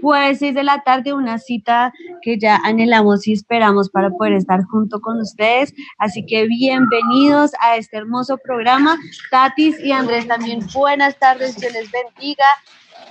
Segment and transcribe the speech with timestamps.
[0.00, 1.92] jueves 6 de la tarde, una cita
[2.22, 5.74] que ya anhelamos y esperamos para poder estar junto con ustedes.
[5.98, 8.98] Así que bienvenidos a este hermoso programa.
[9.30, 12.44] Tatis y Andrés también, buenas tardes, Dios les bendiga.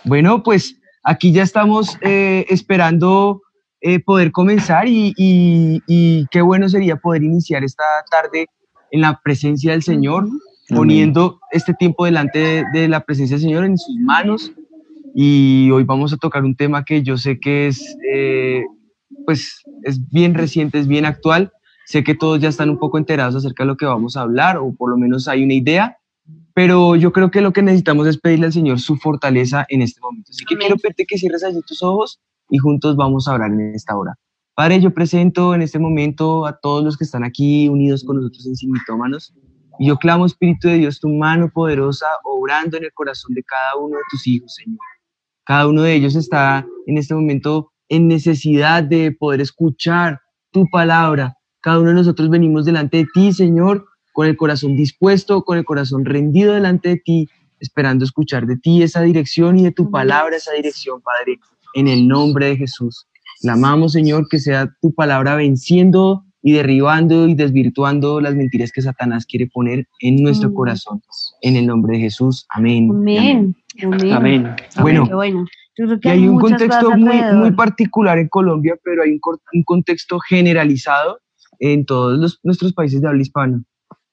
[0.03, 3.41] Bueno, pues aquí ya estamos eh, esperando
[3.81, 5.83] eh, poder comenzar y,
[6.31, 8.47] qué bueno sería poder iniciar esta tarde
[8.91, 10.27] en la presencia del Señor,
[10.67, 14.51] poniendo este tiempo delante de, la presencia del Señor en sus manos.
[15.15, 18.63] Y hoy vamos a tocar un tema que yo sé que es, eh,
[19.25, 21.51] pues, es bien reciente, es bien actual.
[21.85, 24.57] Sé que todos ya están un poco enterados acerca de lo que vamos a hablar,
[24.57, 25.97] o por lo menos hay una idea,
[26.53, 29.99] pero yo creo que lo que necesitamos es pedirle al Señor su fortaleza en este
[30.01, 30.29] momento.
[30.29, 32.19] Así que quiero pedirte que cierres allí tus ojos
[32.49, 34.15] y juntos vamos a orar en esta hora.
[34.55, 38.45] Padre, yo presento en este momento a todos los que están aquí unidos con nosotros
[38.45, 39.33] en Simitómanos.
[39.79, 43.77] Y yo clamo, Espíritu de Dios, tu mano poderosa obrando en el corazón de cada
[43.77, 44.79] uno de tus hijos, Señor.
[45.49, 51.39] Cada uno de ellos está en este momento en necesidad de poder escuchar tu palabra.
[51.59, 55.65] Cada uno de nosotros venimos delante de ti, Señor, con el corazón dispuesto, con el
[55.65, 60.35] corazón rendido delante de ti, esperando escuchar de ti esa dirección y de tu palabra
[60.35, 61.39] esa dirección, Padre,
[61.73, 63.07] en el nombre de Jesús.
[63.41, 69.25] Clamamos, Señor, que sea tu palabra venciendo y derribando y desvirtuando las mentiras que Satanás
[69.25, 71.01] quiere poner en nuestro corazón.
[71.41, 72.45] En el nombre de Jesús.
[72.49, 72.89] Amén.
[72.91, 73.17] Amén.
[73.17, 73.55] Amén.
[74.81, 79.19] Bueno, hay, un contexto muy, muy, particular en Colombia, pero hay un,
[79.53, 81.19] un contexto generalizado
[81.59, 83.63] en todos los, nuestros países de habla hispana.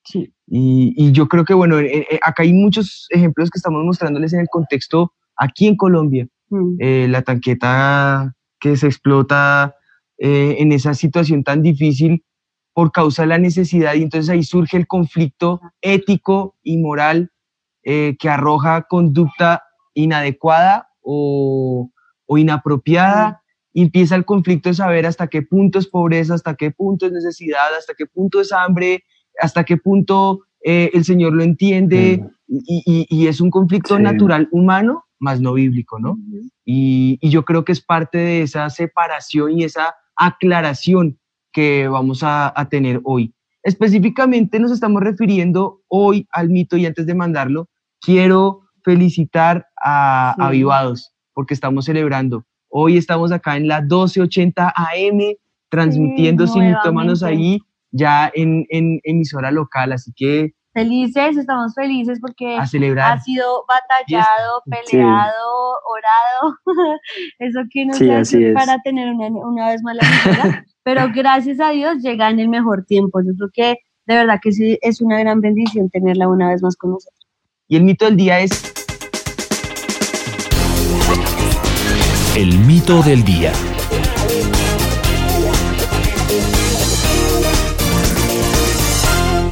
[0.04, 0.32] Sí.
[0.46, 4.40] Y, yo creo que, bueno, eh, eh, acá hay muchos ejemplos que estamos mostrándoles en
[4.40, 6.28] el contexto aquí en Colombia.
[6.48, 6.76] Mm.
[6.78, 9.74] Eh, la tanqueta que se explota
[10.18, 12.24] en esa situación tan difícil
[12.72, 17.30] por causa de la necesidad y entonces ahí surge el conflicto ético y moral
[18.18, 19.62] que arroja conducta
[19.94, 21.88] inadecuada o,
[22.26, 23.42] o inapropiada.
[23.72, 27.12] Y empieza el conflicto de saber hasta qué punto es pobreza, hasta qué punto es
[27.12, 29.04] necesidad, hasta qué punto es hambre,
[29.38, 35.40] hasta qué punto eh, el Señor lo entiende y, es un conflicto natural humano, más
[35.40, 36.18] no bíblico, ¿no?
[36.64, 41.18] y, yo creo que es parte de esa separación y esa aclaración
[41.52, 43.32] que vamos a, tener hoy.
[43.62, 47.68] Específicamente nos estamos refiriendo hoy al mito y antes de mandarlo,
[48.06, 52.44] quiero felicitar a Avivados porque estamos celebrando.
[52.68, 55.20] Hoy estamos acá en la 1280 AM
[55.68, 57.58] transmitiendo sin mitómanos ahí
[57.90, 60.54] ya en, en emisora local, así que...
[60.72, 66.58] Felices, estamos felices porque ha sido batallado, peleado, orado,
[67.38, 71.70] eso que nos hace para tener una, una vez más la emisora, pero gracias a
[71.70, 75.18] Dios llega en el mejor tiempo, yo creo que de verdad que sí es una
[75.18, 77.15] gran bendición tenerla una vez más con nosotros.
[77.68, 78.50] Y el mito del día es...
[82.36, 83.52] El mito del día.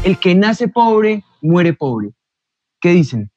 [0.05, 2.11] el que nace pobre, muere pobre.
[2.79, 3.31] ¿Qué dicen?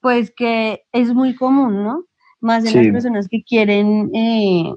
[0.00, 2.04] Pues que es muy común, ¿no?
[2.40, 4.72] Más de las personas que quieren, eh,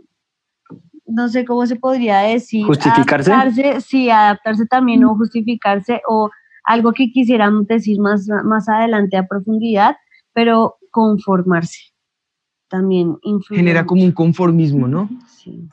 [1.06, 2.66] no sé cómo se podría decir.
[2.66, 3.32] Justificarse.
[3.82, 6.30] sí, adaptarse también o justificarse o
[6.64, 9.96] algo que quisiéramos decir más, más adelante a profundidad,
[10.34, 11.94] pero conformarse
[12.70, 13.60] también influye.
[13.60, 15.10] Genera como un conformismo, ¿no?
[15.28, 15.68] Sí.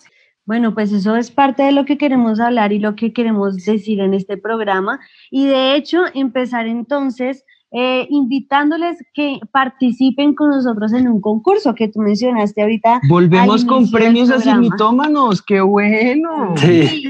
[0.45, 4.01] Bueno, pues eso es parte de lo que queremos hablar y lo que queremos decir
[4.01, 4.99] en este programa.
[5.31, 11.87] Y de hecho, empezar entonces eh, invitándoles que participen con nosotros en un concurso que
[11.87, 13.01] tú mencionaste ahorita.
[13.09, 16.55] Volvemos con premios a simitómanos, qué bueno.
[16.57, 17.05] Sí.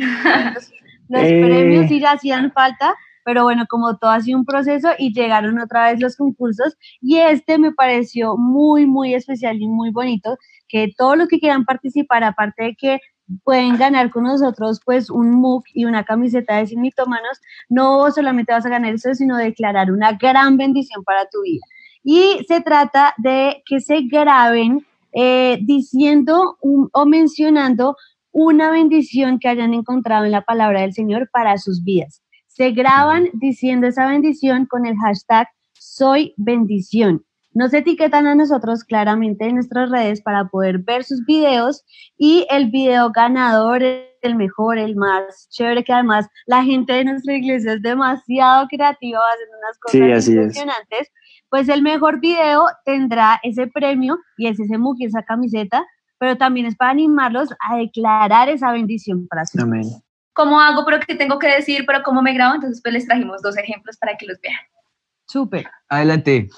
[1.08, 1.42] Los, eh.
[1.42, 2.94] premios sí ya hacían falta,
[3.30, 7.18] pero bueno, como todo ha sido un proceso y llegaron otra vez los concursos y
[7.18, 10.36] este me pareció muy, muy especial y muy bonito,
[10.66, 12.98] que todos los que quieran participar, aparte de que
[13.44, 17.38] pueden ganar con nosotros pues un mug y una camiseta de Sin Mitómanos,
[17.68, 21.62] no solamente vas a ganar eso, sino declarar una gran bendición para tu vida.
[22.02, 27.94] Y se trata de que se graben eh, diciendo o mencionando
[28.32, 32.24] una bendición que hayan encontrado en la palabra del Señor para sus vidas.
[32.50, 35.46] Se graban diciendo esa bendición con el hashtag
[35.78, 37.24] soy bendición.
[37.54, 41.84] Nos etiquetan a nosotros claramente en nuestras redes para poder ver sus videos
[42.18, 47.34] y el video ganador, el mejor, el más chévere, que además la gente de nuestra
[47.34, 51.08] iglesia es demasiado creativa, haciendo unas cosas impresionantes,
[51.50, 55.86] pues el mejor video tendrá ese premio y es ese y esa camiseta,
[56.18, 59.84] pero también es para animarlos a declarar esa bendición para su Amén.
[60.32, 60.84] ¿Cómo hago?
[60.84, 61.84] ¿Pero qué tengo que decir?
[61.86, 62.54] ¿Pero cómo me grabo?
[62.54, 64.60] Entonces, pues les trajimos dos ejemplos para que los vean.
[65.26, 65.66] Súper.
[65.88, 66.48] Adelante.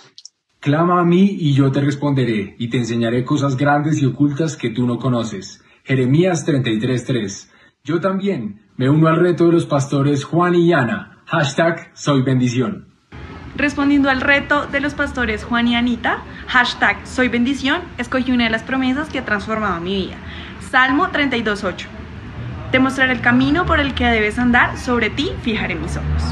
[0.61, 4.71] Clama a mí y yo te responderé, y te enseñaré cosas grandes y ocultas que
[4.71, 5.63] tú no conoces.
[5.83, 7.51] Jeremías 33:3.
[7.83, 11.23] Yo también me uno al reto de los pastores Juan y Ana.
[11.27, 12.87] Hashtag soy bendición.
[13.57, 18.51] Respondiendo al reto de los pastores Juan y Anita, hashtag soy bendición, escogí una de
[18.51, 20.17] las promesas que ha transformado mi vida.
[20.71, 22.02] Salmo 32.8.
[22.73, 26.23] Te mostraré el camino por el que debes andar, sobre ti fijaré mis ojos.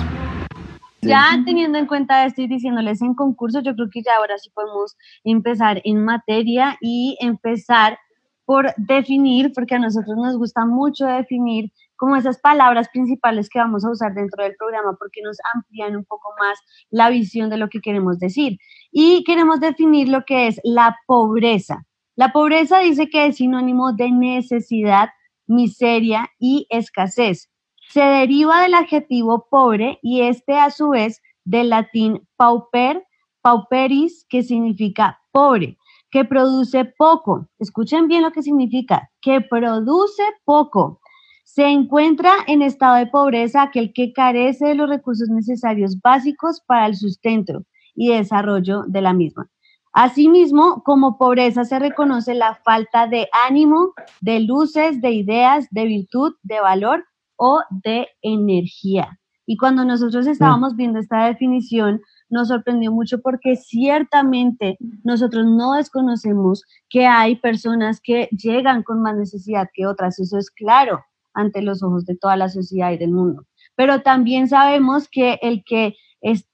[1.02, 4.48] Ya teniendo en cuenta esto y diciéndoles en concurso, yo creo que ya ahora sí
[4.54, 7.98] podemos empezar en materia y empezar
[8.46, 13.84] por definir, porque a nosotros nos gusta mucho definir como esas palabras principales que vamos
[13.84, 16.58] a usar dentro del programa, porque nos amplían un poco más
[16.88, 18.56] la visión de lo que queremos decir.
[18.90, 21.84] Y queremos definir lo que es la pobreza.
[22.16, 25.10] La pobreza dice que es sinónimo de necesidad,
[25.50, 27.50] miseria y escasez
[27.90, 33.02] se deriva del adjetivo pobre y este a su vez del latín pauper,
[33.42, 35.76] pauperis, que significa pobre,
[36.10, 37.48] que produce poco.
[37.58, 41.00] Escuchen bien lo que significa, que produce poco.
[41.44, 46.86] Se encuentra en estado de pobreza aquel que carece de los recursos necesarios básicos para
[46.86, 47.64] el sustento
[47.96, 49.50] y desarrollo de la misma.
[49.92, 56.34] Asimismo, como pobreza se reconoce la falta de ánimo, de luces, de ideas, de virtud,
[56.42, 57.04] de valor
[57.36, 59.18] o de energía.
[59.46, 60.30] Y cuando nosotros mm.
[60.30, 68.00] estábamos viendo esta definición, nos sorprendió mucho porque ciertamente nosotros no desconocemos que hay personas
[68.00, 70.20] que llegan con más necesidad que otras.
[70.20, 71.04] Eso es claro
[71.34, 73.44] ante los ojos de toda la sociedad y del mundo.
[73.74, 75.96] Pero también sabemos que el que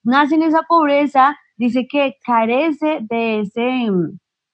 [0.02, 3.88] nace en esa pobreza dice que carece de ese,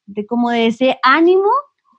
[0.06, 1.50] de como de ese ánimo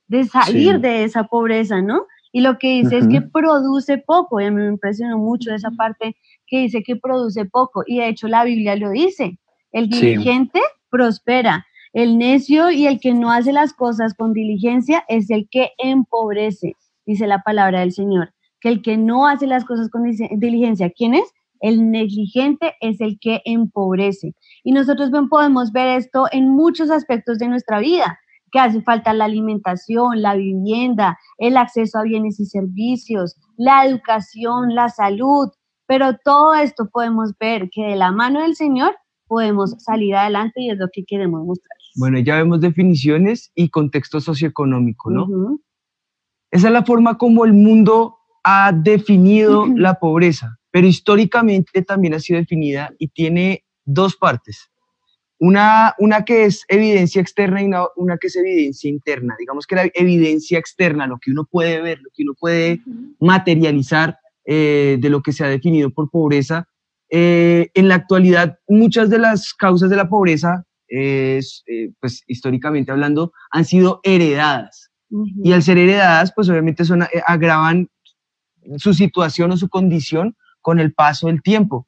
[0.07, 2.05] de salir de esa pobreza, ¿no?
[2.31, 5.71] Y lo que dice es que produce poco, y a mí me impresionó mucho esa
[5.71, 6.15] parte
[6.47, 9.37] que dice que produce poco, y de hecho la Biblia lo dice,
[9.71, 10.59] el diligente
[10.89, 15.71] prospera, el necio y el que no hace las cosas con diligencia es el que
[15.77, 16.75] empobrece,
[17.05, 21.13] dice la palabra del Señor, que el que no hace las cosas con diligencia, ¿quién
[21.13, 21.31] es?
[21.63, 24.35] El negligente es el que empobrece.
[24.65, 28.19] Y nosotros podemos ver esto en muchos aspectos de nuestra vida
[28.51, 34.75] que hace falta la alimentación, la vivienda, el acceso a bienes y servicios, la educación,
[34.75, 35.49] la salud,
[35.87, 38.95] pero todo esto podemos ver que de la mano del Señor
[39.27, 41.77] podemos salir adelante y es lo que queremos mostrar.
[41.95, 45.27] Bueno, ya vemos definiciones y contexto socioeconómico, ¿no?
[46.51, 52.19] Esa es la forma como el mundo ha definido la pobreza, pero históricamente también ha
[52.19, 54.71] sido definida y tiene dos partes.
[55.37, 59.35] Una, una que es evidencia externa y una, que es evidencia interna.
[59.37, 62.81] Digamos que la evidencia externa, lo que uno puede ver, lo que uno puede
[63.19, 66.67] materializar eh, de lo que se ha definido por pobreza.
[67.07, 71.39] Eh, en la actualidad, muchas de las causas de la pobreza, eh,
[71.99, 74.89] pues históricamente hablando, han sido heredadas.
[75.43, 77.89] Y al ser heredadas, pues obviamente son, agravan
[78.77, 81.85] su situación o su condición con el paso del tiempo.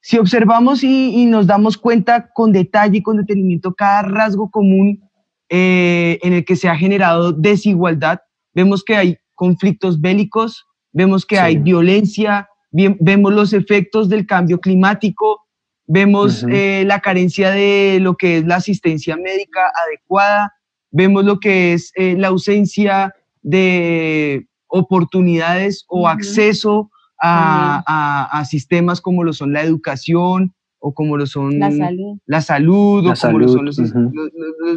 [0.00, 5.08] Si observamos y, nos damos cuenta con detalle y con detenimiento cada rasgo común
[5.48, 8.18] eh, en el que se ha generado desigualdad,
[8.52, 15.42] vemos que hay conflictos bélicos, vemos que hay violencia, vemos los efectos del cambio climático,
[15.86, 20.52] vemos eh, la carencia de lo que es la asistencia médica adecuada,
[20.90, 26.90] vemos lo que es eh, la ausencia de oportunidades o acceso
[27.22, 33.06] a, sistemas como lo son la educación o como lo son la salud, la salud
[33.06, 33.64] o como lo son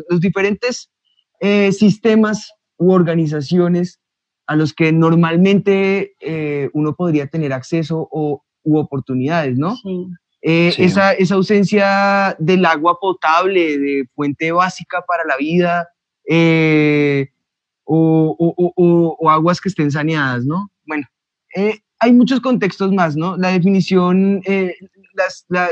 [0.10, 0.92] los, diferentes
[1.40, 4.00] eh, sistemas u organizaciones
[4.48, 9.76] a los que normalmente eh, uno podría tener acceso o, u oportunidades, ¿no?
[10.42, 15.90] Eh, esa, esa, ausencia del agua potable, de fuente básica para la vida,
[17.84, 20.70] o, o, o, aguas que estén saneadas, ¿no?
[20.86, 21.08] Bueno,
[22.00, 23.38] hay muchos contextos más, ¿no?
[23.38, 24.76] La definición, eh,
[25.48, 25.70] la,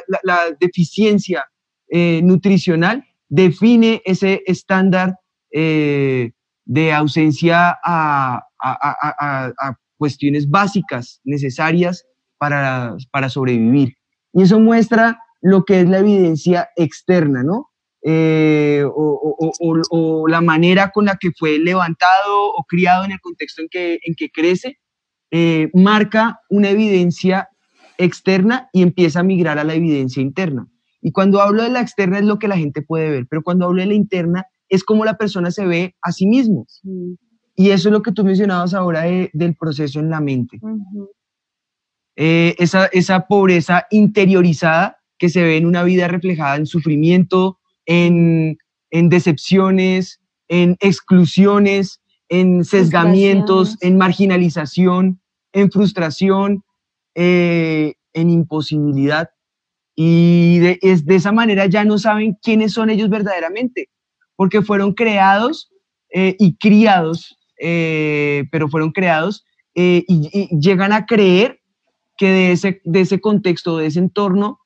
[0.59, 1.45] deficiencia
[1.89, 5.19] eh, nutricional define ese estándar
[5.51, 6.31] eh,
[6.65, 8.43] de ausencia a,
[9.97, 12.05] cuestiones básicas necesarias
[12.37, 13.95] para, para sobrevivir.
[14.33, 17.69] Y eso muestra lo que es la evidencia externa, ¿no?
[18.85, 23.99] o, la manera con la que fue levantado o criado en el contexto en que,
[24.03, 24.77] en que crece
[25.35, 27.49] eh, marca una evidencia
[27.97, 30.67] externa y empieza a migrar a la evidencia interna.
[31.01, 33.65] Y cuando hablo de la externa es lo que la gente puede ver, pero cuando
[33.65, 36.67] hablo de la interna es cómo la persona se ve a sí mismo.
[37.55, 40.59] Y eso es lo que tú mencionabas ahora del proceso en la mente.
[42.15, 48.59] Eh, esa, esa pobreza interiorizada que se ve en una vida reflejada en sufrimiento, en,
[48.91, 55.22] en decepciones, en exclusiones, en sesgamientos, en marginalización,
[55.53, 56.63] en frustración,
[57.15, 59.29] eh, en imposibilidad.
[59.95, 63.89] Y de, es, de esa manera ya no saben quiénes son ellos verdaderamente,
[64.35, 65.71] porque fueron creados
[66.11, 69.45] eh, y criados, eh, pero fueron creados
[69.75, 71.59] y, y, llegan a creer
[72.17, 74.59] que de ese, de ese contexto, de ese entorno,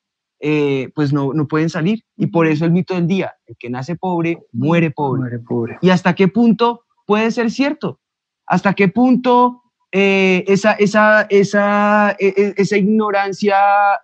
[0.94, 2.04] pues no, no pueden salir.
[2.18, 5.22] Y por eso el mito del día, el que nace pobre, muere pobre.
[5.22, 5.78] Muere pobre.
[5.82, 8.02] ¿Y hasta qué punto puede ser cierto?
[8.46, 13.56] ¿Hasta qué punto eh, esa, esa, esa, e, e, esa, ignorancia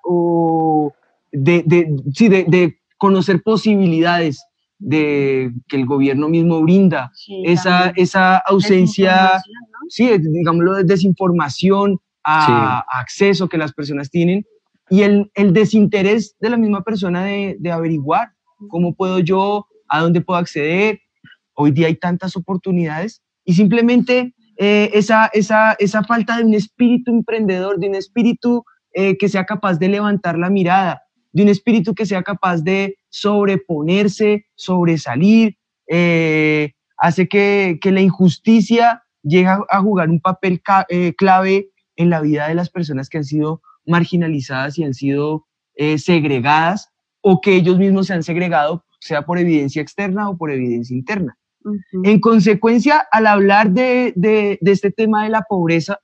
[0.04, 0.94] o
[1.32, 4.46] de, de, sí, de, de, conocer posibilidades
[4.80, 9.90] de que el gobierno mismo brinda, sí, esa, esa ausencia, ¿no?
[9.90, 12.98] sí, digámoslo, de desinformación a, sí.
[12.98, 14.46] acceso que las personas tienen
[14.90, 18.30] y el, el desinterés de la misma persona de, de averiguar
[18.70, 21.02] cómo puedo yo, a dónde puedo acceder.
[21.56, 27.12] Hoy día hay tantas oportunidades y simplemente eh, esa, esa, esa falta de un espíritu
[27.12, 31.96] emprendedor, de un espíritu eh, que sea capaz de levantar la mirada, de un espíritu
[31.96, 35.58] que sea capaz de sobreponerse, sobresalir,
[35.88, 40.62] eh, hace que, que, la injusticia llegue a jugar un papel
[41.18, 45.48] clave en la vida de las personas que han sido marginalizadas y han sido
[45.98, 46.90] segregadas
[47.22, 51.38] o que ellos mismos se han segregado, sea por evidencia externa o por evidencia interna.
[51.64, 52.08] Uh -huh.
[52.10, 56.00] En consecuencia, al hablar de, de, de, este tema de la pobreza,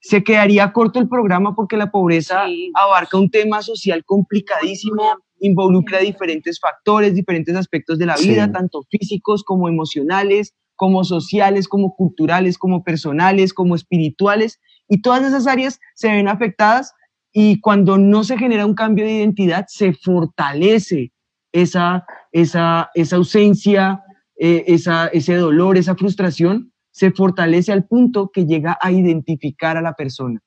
[0.00, 2.72] se quedaría corto el programa porque la pobreza sí.
[2.74, 8.52] abarca un tema social complicadísimo, involucra diferentes factores, diferentes aspectos de la vida, sí.
[8.52, 15.46] tanto físicos como emocionales, como sociales, como culturales, como personales, como espirituales, y todas esas
[15.46, 16.94] áreas se ven afectadas
[17.32, 21.12] y cuando no se genera un cambio de identidad, se fortalece
[21.52, 24.02] esa, esa, esa ausencia,
[24.42, 29.82] eh, esa, ese dolor, esa frustración, se fortalece al punto que llega a identificar a
[29.82, 30.40] la persona.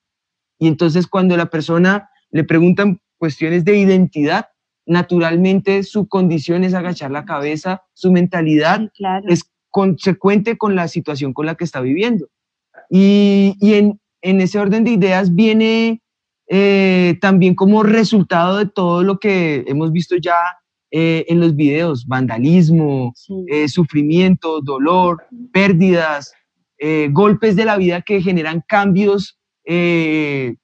[0.58, 4.48] Y entonces cuando la persona le preguntan cuestiones de identidad,
[4.84, 9.26] naturalmente su condición es agachar la cabeza, su mentalidad sí, claro.
[9.28, 12.26] es consecuente con la situación con la que está viviendo.
[12.90, 16.02] Y, y en, en, ese orden de ideas viene
[16.48, 20.34] eh, también como resultado de todo lo que hemos visto ya
[20.96, 23.34] eh, en los videos, vandalismo, sí.
[23.48, 26.32] eh, sufrimiento, dolor, pérdidas,
[26.78, 30.54] eh, golpes de la vida que generan cambios eh,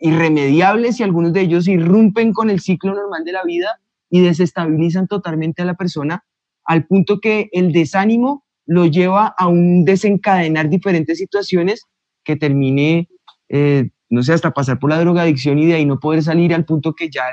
[0.00, 5.06] irremediables y algunos de ellos irrumpen con el ciclo normal de la vida y desestabilizan
[5.06, 6.24] totalmente a la persona
[6.64, 11.84] al punto que el desánimo lo lleva a un desencadenar diferentes situaciones
[12.24, 13.10] que termine,
[13.50, 16.64] eh, no sé, hasta pasar por la drogadicción y de ahí no poder salir al
[16.64, 17.24] punto que ya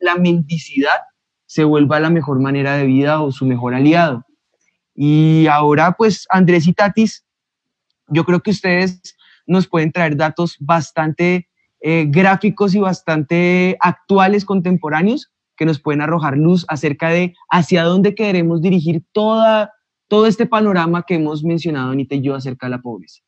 [0.00, 0.98] la mendicidad
[1.50, 4.24] se vuelva la mejor manera de vida o su mejor aliado.
[4.94, 7.26] Y ahora, pues, Andrés y Tatis,
[8.06, 9.16] yo creo que ustedes
[9.48, 11.48] nos pueden traer datos bastante
[11.80, 18.14] eh, gráficos y bastante actuales, contemporáneos, que nos pueden arrojar luz acerca de hacia dónde
[18.14, 19.72] queremos dirigir toda,
[20.06, 23.22] todo este panorama que hemos mencionado Anita y yo acerca de la pobreza.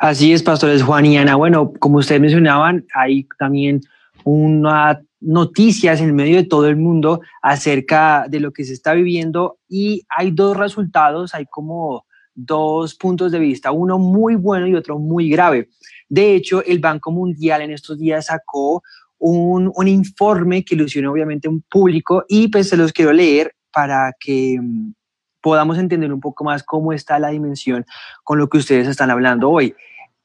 [0.00, 1.36] Así es, pastores Juan y Ana.
[1.36, 3.80] Bueno, como ustedes mencionaban, hay también
[4.28, 9.58] una noticias en medio de todo el mundo acerca de lo que se está viviendo
[9.68, 12.04] y hay dos resultados, hay como
[12.34, 15.70] dos puntos de vista, uno muy bueno y otro muy grave.
[16.08, 18.82] De hecho, el Banco Mundial en estos días sacó
[19.18, 24.12] un, un informe que ilusionó obviamente un público y pues se los quiero leer para
[24.20, 24.92] que mm,
[25.40, 27.84] podamos entender un poco más cómo está la dimensión
[28.22, 29.74] con lo que ustedes están hablando hoy.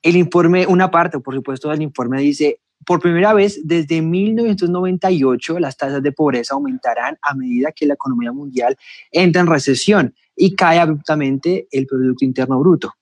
[0.04, 5.78] El informe, una parte, por supuesto, del informe dice, por primera vez desde 1998 las
[5.78, 8.78] tasas de pobreza aumentarán a medida que la economía mundial
[9.12, 12.94] entra en recesión y cae abruptamente el Producto Interno Bruto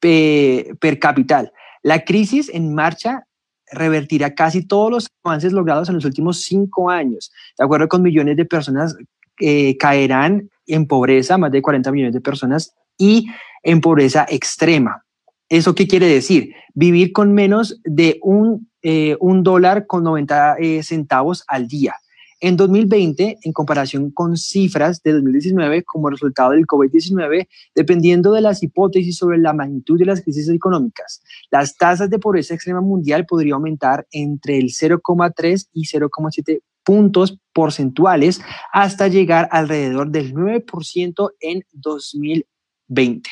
[0.00, 1.52] per, capital.
[1.82, 3.24] La crisis en marcha
[3.70, 7.30] revertirá casi todos los avances logrados en los últimos cinco años.
[7.58, 8.96] De acuerdo con millones de personas,
[9.40, 13.26] eh, caerán en pobreza, más de 40 millones de personas, y
[13.62, 15.04] en pobreza extrema.
[15.48, 16.54] ¿Eso qué quiere decir?
[16.74, 21.94] Vivir con menos de un, eh, un dólar con 90 eh, centavos al día.
[22.40, 28.62] En 2020, en comparación con cifras de 2019 como resultado del COVID-19, dependiendo de las
[28.62, 31.20] hipótesis sobre la magnitud de las crisis económicas,
[31.50, 38.40] las tasas de pobreza extrema mundial podrían aumentar entre el 0,3 y 0,7 puntos porcentuales
[38.72, 43.30] hasta llegar alrededor del 9% en 2020.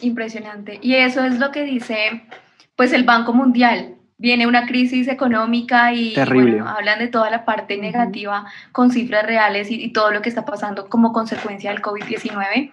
[0.00, 0.78] Impresionante.
[0.82, 2.22] Y eso es lo que dice
[2.78, 3.96] pues el Banco Mundial.
[4.18, 9.68] Viene una crisis económica y bueno, hablan de toda la parte negativa con cifras reales
[9.70, 12.70] y, y, todo lo que está pasando como consecuencia del COVID-19.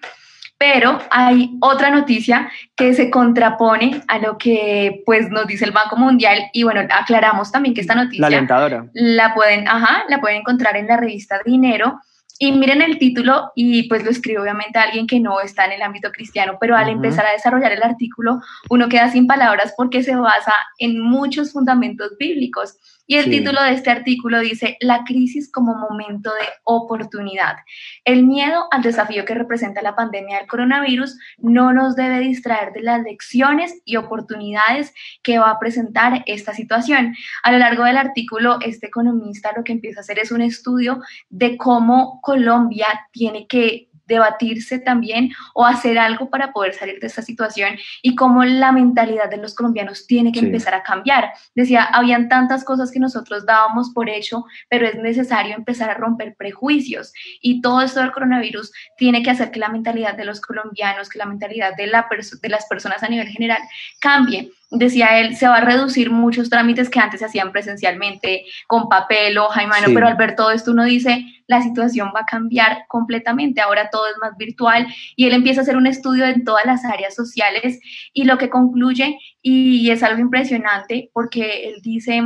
[0.59, 5.97] Pero hay otra noticia que se contrapone a lo que pues nos dice el Banco
[5.97, 10.77] Mundial y bueno, aclaramos también que esta noticia la, la pueden, ajá, la pueden encontrar
[10.77, 11.99] en la revista Dinero
[12.37, 15.81] y miren el título y pues lo escribe obviamente alguien que no está en el
[15.81, 20.15] ámbito cristiano, pero al empezar a desarrollar el artículo uno queda sin palabras porque se
[20.15, 22.77] basa en muchos fundamentos bíblicos.
[23.07, 27.57] Y el título de este artículo dice, La crisis como momento de oportunidad.
[28.03, 32.81] El miedo al desafío que representa la pandemia del coronavirus no nos debe distraer de
[32.81, 37.15] las lecciones y oportunidades que va a presentar esta situación.
[37.43, 41.01] A lo largo del artículo, este economista lo que empieza a hacer es un estudio
[41.29, 47.21] de cómo Colombia tiene que debatirse también o hacer algo para poder salir de esta
[47.21, 51.31] situación y cómo la mentalidad de los colombianos tiene que empezar a cambiar.
[51.53, 56.35] Decía, habían tantas cosas que nosotros dábamos por hecho, pero es necesario empezar a romper
[56.35, 57.13] prejuicios.
[57.41, 61.19] Y todo esto del coronavirus tiene que hacer que la mentalidad de los colombianos, que
[61.19, 62.07] la mentalidad de, la
[62.41, 63.59] de las personas a nivel general
[63.99, 68.89] cambie decía él, se va a reducir muchos trámites que antes se hacían presencialmente con
[68.89, 72.25] papel, hoja y mano, pero al ver todo esto uno dice, la situación va a
[72.25, 76.43] cambiar completamente, ahora todo es más virtual y él empieza a hacer un estudio en
[76.43, 77.79] todas las áreas sociales
[78.13, 82.23] y lo que concluye, y es algo impresionante porque él dice,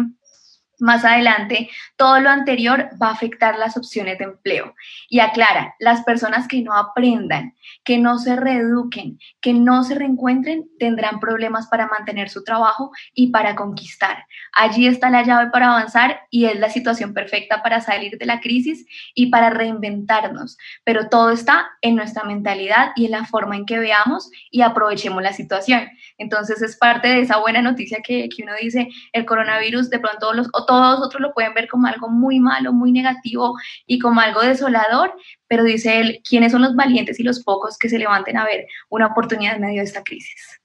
[0.79, 4.75] más adelante, todo lo anterior va a afectar las opciones de empleo.
[5.09, 10.69] Y aclara, las personas que no aprendan, que no se reeduquen, que no se reencuentren,
[10.79, 14.25] tendrán problemas para mantener su trabajo y para conquistar.
[14.53, 18.39] Allí está la llave para avanzar y es la situación perfecta para salir de la
[18.39, 20.57] crisis y para reinventarnos.
[20.83, 25.21] Pero todo está en nuestra mentalidad y en la forma en que veamos y aprovechemos
[25.21, 25.89] la situación.
[26.17, 30.33] Entonces es parte de esa buena noticia que, que uno dice, el coronavirus de pronto
[30.33, 33.55] los, o todos otros lo pueden ver como algo muy malo, muy negativo
[33.87, 35.13] y como algo desolador,
[35.47, 38.67] pero dice él, ¿quiénes son los valientes y los pocos que se levanten a ver
[38.91, 40.61] una oportunidad en medio de esta crisis?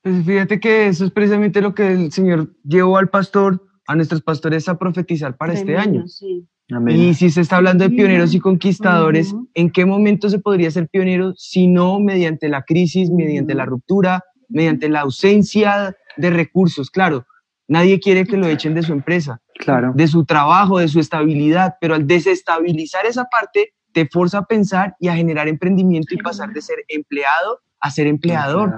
[0.00, 4.22] Pues fíjate que eso es precisamente lo que el Señor llevó al pastor, a nuestros
[4.22, 6.04] pastores a profetizar para este año.
[6.86, 10.88] Y si se está hablando de pioneros y conquistadores, ¿en qué momento se podría ser
[10.88, 16.90] pionero si no mediante la crisis, mediante la ruptura, mediante la ausencia de recursos.
[16.90, 17.26] Claro,
[17.70, 19.92] nadie quiere que lo echen de su empresa, claro.
[19.94, 24.96] de su trabajo, de su estabilidad, pero al desestabilizar esa parte, te forza a pensar
[24.98, 28.74] y a generar emprendimiento y pasar de ser empleado a ser empleador.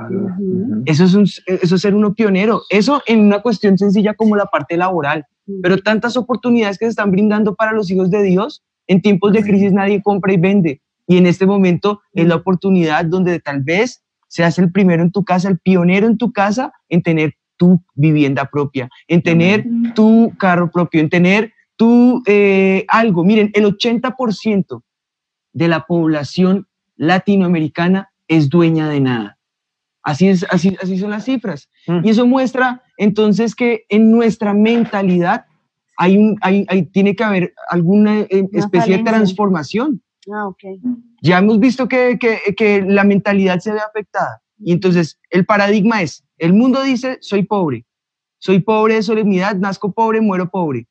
[0.87, 2.63] Eso, es eso es ser uno pionero.
[2.71, 5.27] Eso en una cuestión sencilla como la parte laboral.
[5.61, 9.43] Pero tantas oportunidades que se están brindando para los hijos de Dios, en tiempos de
[9.43, 10.83] crisis nadie compra y vende.
[11.09, 15.25] Y en este momento es la oportunidad donde tal vez seas el primero en tu
[15.25, 20.69] casa, el pionero en tu casa en tener tu vivienda propia, en tener tu carro
[20.69, 23.23] propio, en tener tu eh, algo.
[23.23, 24.83] Miren, el 80%
[25.53, 29.39] de la población latinoamericana es dueña de nada.
[30.03, 31.71] Así, es, así, así son las cifras.
[31.87, 32.01] Mm.
[32.05, 35.45] Y eso muestra entonces que en nuestra mentalidad
[35.97, 40.03] hay un, hay, tiene que haber alguna eh, especie de transformación.
[40.35, 40.81] Ah, okay.
[41.21, 44.43] Ya hemos visto que, que, la mentalidad se ve afectada.
[44.59, 47.87] Y entonces el paradigma es, el mundo dice, soy pobre,
[48.39, 50.89] soy pobre de solemnidad, nazco pobre, muero pobre.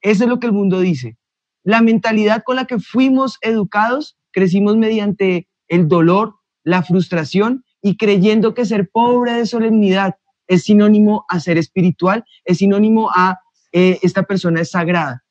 [0.00, 1.18] Eso es lo que el mundo dice.
[1.64, 8.54] La mentalidad con la que fuimos educados, crecimos mediante el dolor, la frustración y creyendo
[8.54, 10.14] que ser pobre de solemnidad
[10.46, 13.40] es sinónimo a ser espiritual, es sinónimo a
[13.72, 15.24] eh, esta persona es sagrada.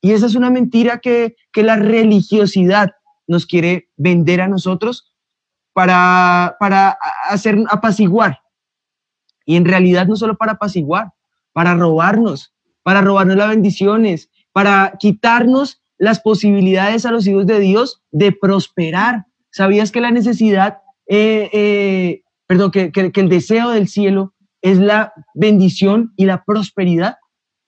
[0.00, 2.92] Y esa es una mentira que, que la religiosidad
[3.26, 5.12] nos quiere vender a nosotros
[5.72, 6.96] para, para
[7.28, 8.45] hacer apaciguar.
[9.46, 11.12] Y en realidad no solo para apaciguar,
[11.52, 18.02] para robarnos, para robarnos las bendiciones, para quitarnos las posibilidades a los hijos de Dios
[18.10, 19.24] de prosperar.
[19.50, 20.78] ¿Sabías que la necesidad,
[21.08, 27.16] eh, eh, perdón, que, el deseo del cielo es la bendición y la prosperidad?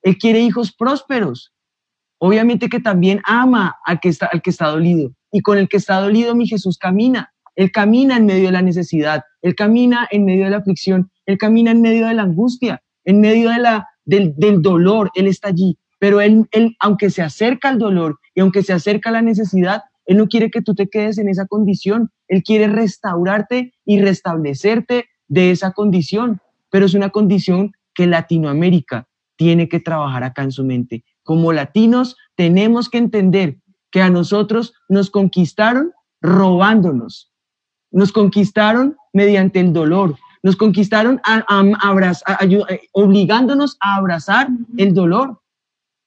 [0.02, 1.54] Él quiere hijos prósperos.
[2.18, 5.76] Obviamente que también ama al que está, al que está dolido y con el que
[5.76, 7.32] está dolido mi Jesús camina.
[7.54, 11.38] Él camina en medio de la necesidad, Él camina en medio de la aflicción, Él
[11.38, 15.48] camina en medio de la angustia, en medio de la, del, del dolor, Él está
[15.48, 15.79] allí.
[15.98, 19.83] pero él, él, aunque se acerca al dolor y aunque se acerca a la necesidad,
[20.07, 22.11] Él no quiere que tú te quedes en esa condición.
[22.29, 29.68] Él quiere restaurarte y restablecerte de esa condición, pero es una condición que Latinoamérica tiene
[29.68, 31.05] que trabajar acá en su mente.
[31.22, 33.59] Como latinos tenemos que entender
[33.90, 37.27] que a nosotros nos conquistaron robándonos,
[37.90, 43.96] nos conquistaron mediante el dolor, nos conquistaron a, a, abraz- a- ayu- eh, obligándonos a
[43.96, 45.40] abrazar el dolor.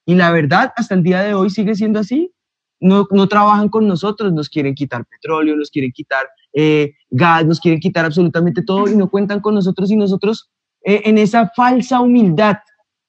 [0.05, 2.33] Y la verdad, hasta el día de hoy sigue siendo así.
[2.79, 7.59] No, no trabajan con nosotros, nos quieren quitar petróleo, nos quieren quitar eh, gas, nos
[7.59, 10.49] quieren quitar absolutamente todo y no cuentan con nosotros y nosotros
[10.83, 12.57] eh, en esa falsa humildad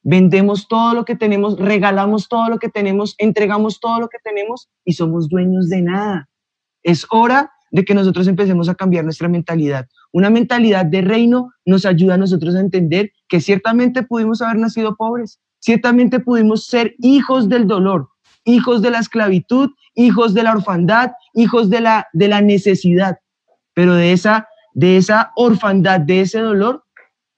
[0.03, 4.69] vendemos todo lo que tenemos, regalamos todo lo que tenemos, entregamos todo lo que tenemos
[4.85, 6.29] y somos dueños de nada.
[6.83, 9.89] Es hora de que nosotros empecemos a cambiar nuestra mentalidad.
[10.13, 14.95] Una mentalidad de reino nos ayuda a nosotros a entender que ciertamente pudimos haber nacido
[14.95, 18.09] pobres, ciertamente pudimos ser hijos del dolor,
[18.45, 23.19] hijos de la esclavitud, hijos de la orfandad, hijos de la, de la necesidad,
[23.75, 26.85] pero de esa, de esa orfandad, de ese dolor,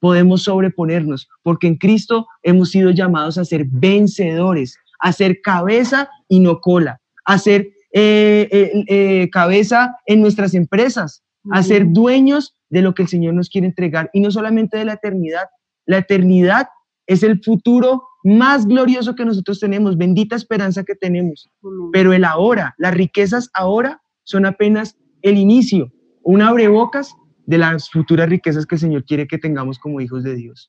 [0.00, 6.40] podemos sobreponernos, porque en Cristo hemos sido llamados a ser vencedores, a ser cabeza y
[6.40, 12.82] no cola, a ser eh, eh, eh, cabeza en nuestras empresas, a ser dueños de
[12.82, 15.44] lo que el Señor nos quiere entregar y no solamente de la eternidad.
[15.86, 16.66] La eternidad
[17.06, 21.48] es el futuro más glorioso que nosotros tenemos, bendita esperanza que tenemos.
[21.92, 25.92] Pero el ahora, las riquezas ahora son apenas el inicio,
[26.24, 27.14] un abrebocas
[27.46, 30.68] de las futuras riquezas que el Señor quiere que tengamos como hijos de Dios.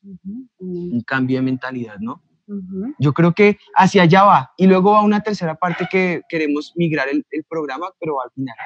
[0.58, 2.22] Un cambio de mentalidad, ¿no?
[2.98, 4.52] Yo creo que hacia allá va.
[4.56, 8.56] Y luego va una tercera parte que queremos migrar el, el programa, pero al final.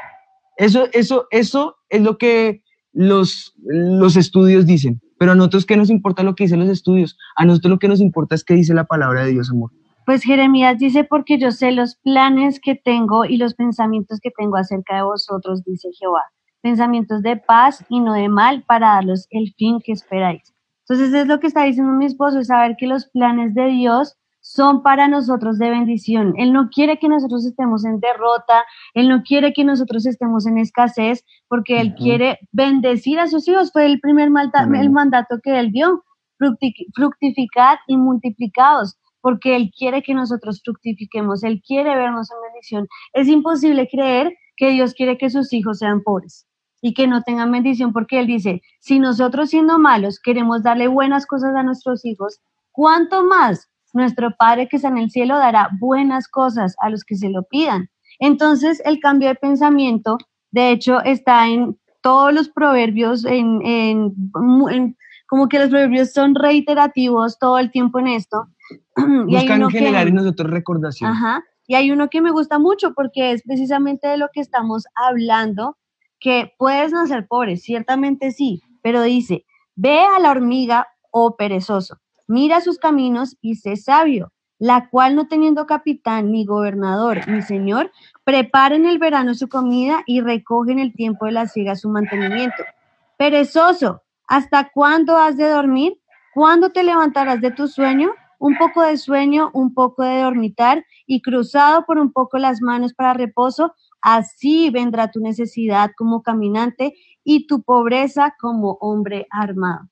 [0.56, 2.62] Eso, eso, eso es lo que
[2.92, 5.00] los, los estudios dicen.
[5.18, 7.16] Pero a nosotros, ¿qué nos importa lo que dicen los estudios?
[7.36, 9.70] A nosotros lo que nos importa es qué dice la palabra de Dios, amor.
[10.06, 14.56] Pues Jeremías dice, porque yo sé los planes que tengo y los pensamientos que tengo
[14.56, 16.24] acerca de vosotros, dice Jehová.
[16.62, 20.54] Pensamientos de paz y no de mal para daros el fin que esperáis.
[20.90, 24.16] Entonces es lo que está diciendo mi esposo, es saber que los planes de Dios
[24.40, 26.34] son para nosotros de bendición.
[26.36, 30.58] Él no quiere que nosotros estemos en derrota, Él no quiere que nosotros estemos en
[30.58, 33.70] escasez, porque Él quiere bendecir a sus hijos.
[33.70, 36.02] Fue el primer malta- el mandato que Él dio,
[36.40, 42.88] fructi- fructificad y multiplicados, porque Él quiere que nosotros fructifiquemos, Él quiere vernos en bendición.
[43.12, 46.46] Es imposible creer que Dios quiere que sus hijos sean pobres
[46.82, 51.26] y que no tengan bendición, porque Él dice, si nosotros siendo malos queremos darle buenas
[51.26, 52.40] cosas a nuestros hijos,
[52.72, 57.16] ¿cuánto más nuestro Padre que está en el cielo dará buenas cosas a los que
[57.16, 57.88] se lo pidan?
[58.18, 60.18] Entonces, el cambio de pensamiento,
[60.50, 64.14] de hecho, está en todos los proverbios, en, en-
[64.70, 68.46] en- como que los proverbios son reiterativos todo el tiempo en esto.
[69.28, 71.10] Y hay Buscan generar en nosotros recordación.
[71.10, 71.42] Ajá.
[71.66, 75.76] Y hay uno que me gusta mucho porque es precisamente de lo que estamos hablando,
[76.20, 81.98] que puedes no ser pobre, ciertamente sí, pero dice, ve a la hormiga, oh perezoso,
[82.28, 87.90] mira sus caminos y sé sabio, la cual no teniendo capitán, ni gobernador, ni señor,
[88.24, 91.88] prepara en el verano su comida y recoge en el tiempo de la siega su
[91.88, 92.62] mantenimiento.
[93.16, 95.98] Perezoso, ¿hasta cuándo has de dormir?
[96.34, 98.10] ¿Cuándo te levantarás de tu sueño?
[98.38, 102.92] Un poco de sueño, un poco de dormitar y cruzado por un poco las manos
[102.94, 109.88] para reposo, así vendrá tu necesidad como caminante y tu pobreza como hombre armado.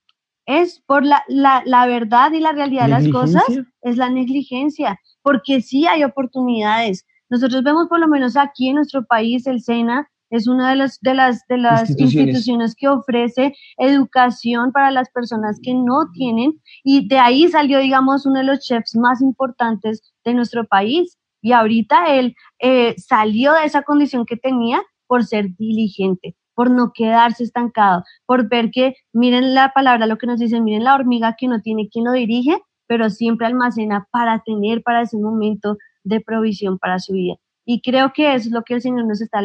[0.47, 3.45] Es por la, la, la verdad y la realidad de las cosas,
[3.83, 7.07] es la negligencia, porque sí hay oportunidades.
[7.29, 11.01] Nosotros vemos por lo menos aquí en nuestro país el SENA es una de las,
[11.01, 12.29] de las, de las Instituciones.
[12.29, 18.27] instituciones que ofrece educación para las personas que no tienen y de ahí salió, digamos,
[18.27, 21.19] uno de los chefs más importantes de nuestro país.
[21.41, 26.93] Y ahorita él eh, salió de esa condición que tenía por ser diligente, por no
[26.93, 31.37] quedarse estancado, por ver que, miren la palabra, lo que nos dice, miren la hormiga
[31.39, 36.21] que no tiene quien lo dirige, pero siempre almacena para tener para ese momento de
[36.21, 37.37] provisión para su vida.
[37.65, 39.41] Y creo que eso es lo que el Señor nos está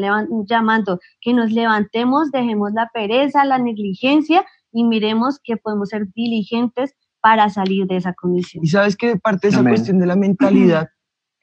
[0.47, 6.95] llamando, que nos levantemos, dejemos la pereza, la negligencia y miremos que podemos ser diligentes
[7.19, 8.63] para salir de esa condición.
[8.63, 9.73] Y sabes que parte de esa Amén.
[9.73, 10.89] cuestión de la mentalidad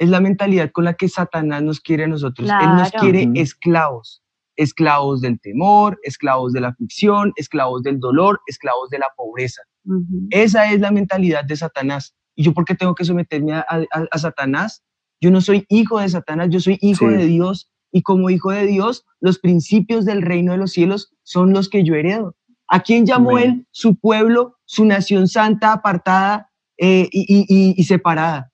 [0.00, 2.48] es la mentalidad con la que Satanás nos quiere a nosotros.
[2.48, 4.22] Él nos quiere esclavos,
[4.56, 9.62] esclavos del temor, esclavos de la aflicción, esclavos del dolor, esclavos de la pobreza.
[10.30, 12.14] Esa es la mentalidad de Satanás.
[12.34, 14.82] ¿Y yo por qué tengo que someterme a, a- a Satanás?
[15.20, 17.14] Yo no soy hijo de Satanás, yo soy hijo Sí.
[17.16, 17.70] de Dios.
[17.92, 21.84] Y como hijo de Dios, los principios del reino de los cielos son los que
[21.84, 22.36] yo heredo.
[22.68, 23.50] ¿A quién llamó Amén.
[23.50, 28.46] él su pueblo, su nación santa, apartada eh, y, y- y- y separada?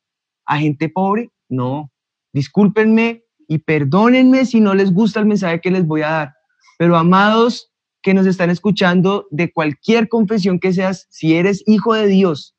[0.49, 1.31] a gente pobre?
[1.49, 1.91] No.
[2.33, 6.35] Discúlpenme y perdónenme si no les gusta el mensaje que les voy a dar.
[6.79, 12.07] Pero amados que nos están escuchando de cualquier confesión que seas, si eres hijo de
[12.07, 12.55] Dios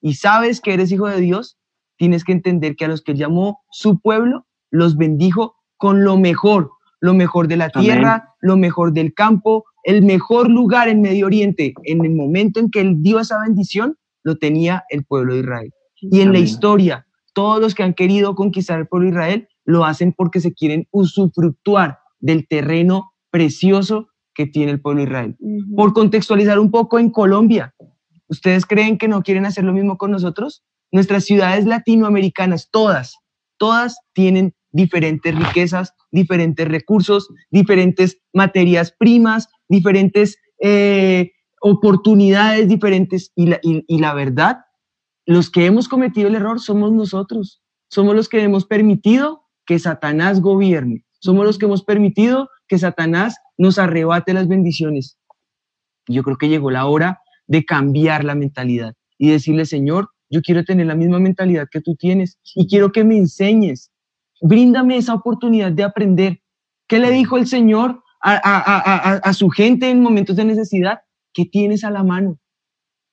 [0.00, 1.58] y sabes que eres hijo de Dios,
[1.96, 6.70] tienes que entender que a los que llamó su pueblo, los bendijo con lo mejor,
[7.00, 11.74] lo mejor de la tierra, lo mejor del campo, el mejor lugar en Medio Oriente.
[11.84, 15.72] En el momento en que él dio esa bendición, lo tenía el pueblo de Israel.
[16.00, 17.06] Y en la historia,
[17.38, 20.88] todos los que han querido conquistar el pueblo de Israel lo hacen porque se quieren
[20.90, 25.36] usufructuar del terreno precioso que tiene el pueblo de Israel.
[25.76, 27.76] Por contextualizar un poco en Colombia,
[28.26, 30.64] ¿ustedes creen que no quieren hacer lo mismo con nosotros?
[30.90, 33.14] Nuestras ciudades latinoamericanas, todas,
[33.56, 43.30] todas tienen diferentes riquezas, diferentes recursos, diferentes materias primas, diferentes eh, oportunidades diferentes.
[43.36, 44.56] Y la, y la verdad,
[45.28, 47.62] los que hemos cometido el error somos nosotros.
[47.90, 51.04] Somos los que hemos permitido que Satanás gobierne.
[51.20, 55.18] Somos los que hemos permitido que Satanás nos arrebate las bendiciones.
[56.06, 60.64] Yo creo que llegó la hora de cambiar la mentalidad y decirle, Señor, yo quiero
[60.64, 63.90] tener la misma mentalidad que tú tienes y quiero que me enseñes.
[64.40, 66.40] Bríndame esa oportunidad de aprender.
[66.86, 71.00] ¿Qué le dijo el Señor a, su gente en momentos de necesidad?
[71.34, 72.38] ¿Qué tienes a la mano?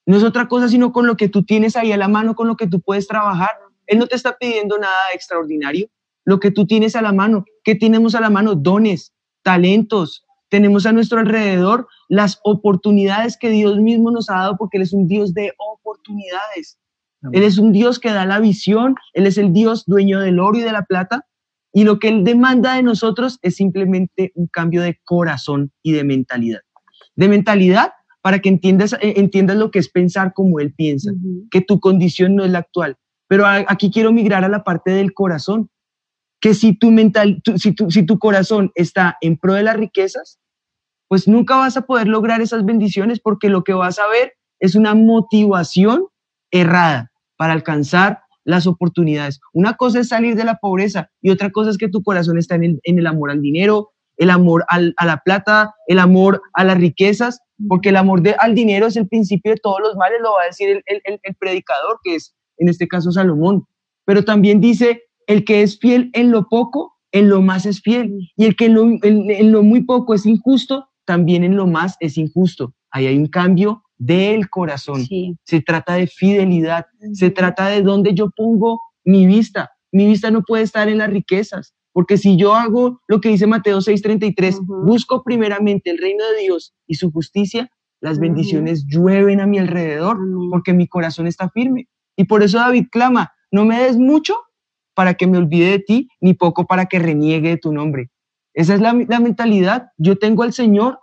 [0.06, 2.48] No es otra cosa sino con lo que tú tienes ahí a la mano, con
[2.48, 3.52] lo que tú puedes trabajar.
[3.88, 5.88] Él no te está pidiendo nada extraordinario.
[6.26, 8.56] Lo que tú tienes a la mano, ¿qué tenemos a la mano?
[8.56, 9.14] Dones,
[9.44, 10.26] talentos.
[10.50, 14.94] Tenemos a nuestro alrededor las oportunidades que Dios mismo nos ha dado porque Él es
[14.94, 16.80] un Dios de oportunidades.
[17.32, 20.58] Él es un Dios que da la visión, Él es el Dios dueño del oro
[20.58, 21.26] y de la plata.
[21.74, 26.04] Y lo que Él demanda de nosotros es simplemente un cambio de corazón y de
[26.04, 26.62] mentalidad.
[27.16, 27.94] De mentalidad
[28.26, 31.12] para que entiendas, eh, entiendas lo que es pensar como Él piensa,
[31.52, 32.98] que tu condición no es la actual.
[33.28, 35.70] Pero aquí quiero migrar a la parte del corazón,
[36.42, 40.40] que si tu, mental, si, tu, si tu corazón está en pro de las riquezas,
[41.08, 44.74] pues nunca vas a poder lograr esas bendiciones porque lo que vas a ver es
[44.74, 46.08] una motivación
[46.50, 49.40] errada para alcanzar las oportunidades.
[49.54, 52.56] Una cosa es salir de la pobreza y otra cosa es que tu corazón está
[52.56, 56.42] en el, en el amor al dinero, el amor al, a la plata, el amor
[56.54, 59.96] a las riquezas, porque el amor de, al dinero es el principio de todos los
[59.96, 63.66] males, lo va a decir el, el, el predicador, que es en este caso Salomón.
[64.06, 68.14] Pero también dice, el que es fiel en lo poco, en lo más es fiel.
[68.36, 71.96] Y el que en lo, en lo muy poco es injusto, también en lo más
[72.00, 72.74] es injusto.
[72.92, 75.06] Ahí hay un cambio del corazón.
[75.44, 79.72] Se trata de fidelidad, se trata de dónde yo pongo mi vista.
[79.92, 83.48] Mi vista no puede estar en las riquezas, porque si yo hago lo que dice
[83.48, 89.48] Mateo 6:33, busco primeramente el reino de Dios y su justicia, las bendiciones llueven a
[89.48, 90.18] mi alrededor,
[90.52, 91.88] porque mi corazón está firme.
[92.18, 94.36] Y por eso David clama, no me des mucho
[94.94, 98.10] para que me olvide de ti, ni poco para que reniegue de tu nombre.
[98.54, 99.88] Esa es la, la mentalidad.
[99.98, 101.00] Yo tengo al Señor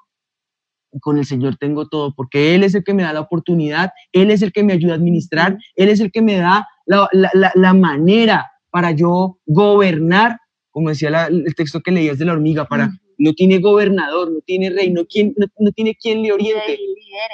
[1.01, 4.31] con el Señor tengo todo, porque Él es el que me da la oportunidad, Él
[4.31, 8.51] es el que me ayuda a administrar, Él es el que me da la, manera
[8.71, 10.39] para yo gobernar,
[10.73, 14.71] como decía el texto que leías de la hormiga, para, no tiene gobernador, no tiene
[14.71, 16.79] rey, no, quien, no, tiene quien le oriente,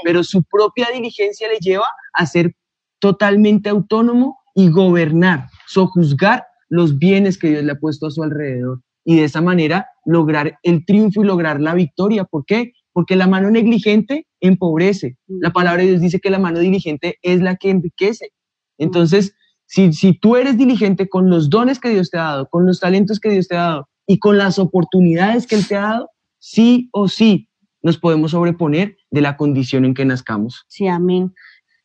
[0.04, 2.54] pero su propia diligencia le lleva a ser
[2.98, 8.82] totalmente autónomo y gobernar, sojuzgar los bienes que Dios le ha puesto a su alrededor
[9.04, 12.24] y de esa manera lograr el triunfo y lograr la victoria.
[12.24, 12.72] ¿Por qué?
[12.98, 15.18] porque la mano negligente empobrece.
[15.28, 18.32] La palabra de Dios dice que la mano diligente es la que enriquece.
[18.76, 19.36] Entonces,
[19.68, 23.20] si, tú eres diligente con los dones que Dios te ha dado, con los talentos
[23.20, 26.88] que Dios te ha dado y con las oportunidades que Él te ha dado, sí
[26.92, 27.48] o sí
[27.82, 30.64] nos podemos sobreponer de la condición en que nazcamos.
[30.68, 31.34] Sí, amén.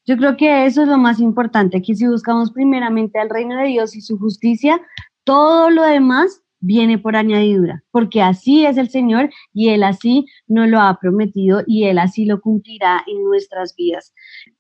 [0.05, 3.67] Yo creo que eso es lo más importante, que si buscamos primeramente al reino de
[3.67, 4.81] Dios y su justicia,
[5.23, 10.69] todo lo demás viene por añadidura, porque así es el Señor y Él así nos
[10.69, 14.13] lo ha prometido y Él así lo cumplirá en nuestras vidas.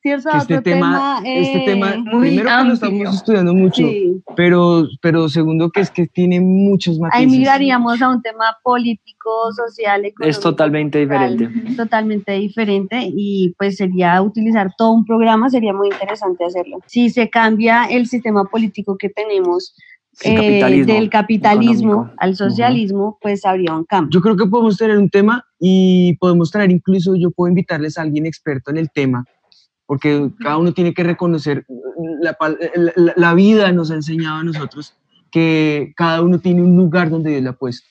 [0.03, 3.83] este, tema, este tema, primero que lo estamos estudiando mucho,
[4.35, 7.21] pero, pero segundo que es que tiene muchos matices.
[7.21, 10.29] Ahí miraríamos a un tema político, social, económico.
[10.29, 11.49] Es totalmente diferente.
[11.77, 16.79] Totalmente diferente y pues sería utilizar todo un programa, sería muy interesante hacerlo.
[16.85, 19.73] Si se cambia el sistema político que tenemos,
[20.21, 24.11] eh, del capitalismo al socialismo, pues habría un cambio.
[24.11, 28.03] Yo creo que podemos tener un tema y podemos traer incluso, yo puedo invitarles a
[28.03, 29.25] alguien experto en el tema,
[29.85, 31.65] porque cada uno tiene que reconocer,
[32.21, 32.37] la,
[33.15, 34.95] la, vida nos ha enseñado a nosotros
[35.31, 37.87] que cada uno tiene un lugar donde Dios le ha puesto.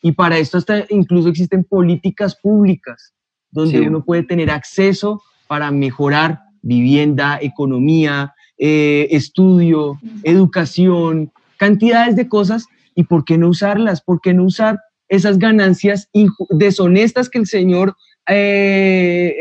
[0.00, 3.12] Y para esto hasta incluso existen políticas públicas
[3.50, 12.66] donde uno puede tener acceso para mejorar vivienda, economía, eh, estudio, educación, cantidades de cosas.
[12.94, 14.00] ¿Y por qué no usarlas?
[14.02, 16.08] ¿Por qué no usar esas ganancias
[16.50, 17.94] deshonestas que el Señor
[18.28, 19.36] eh,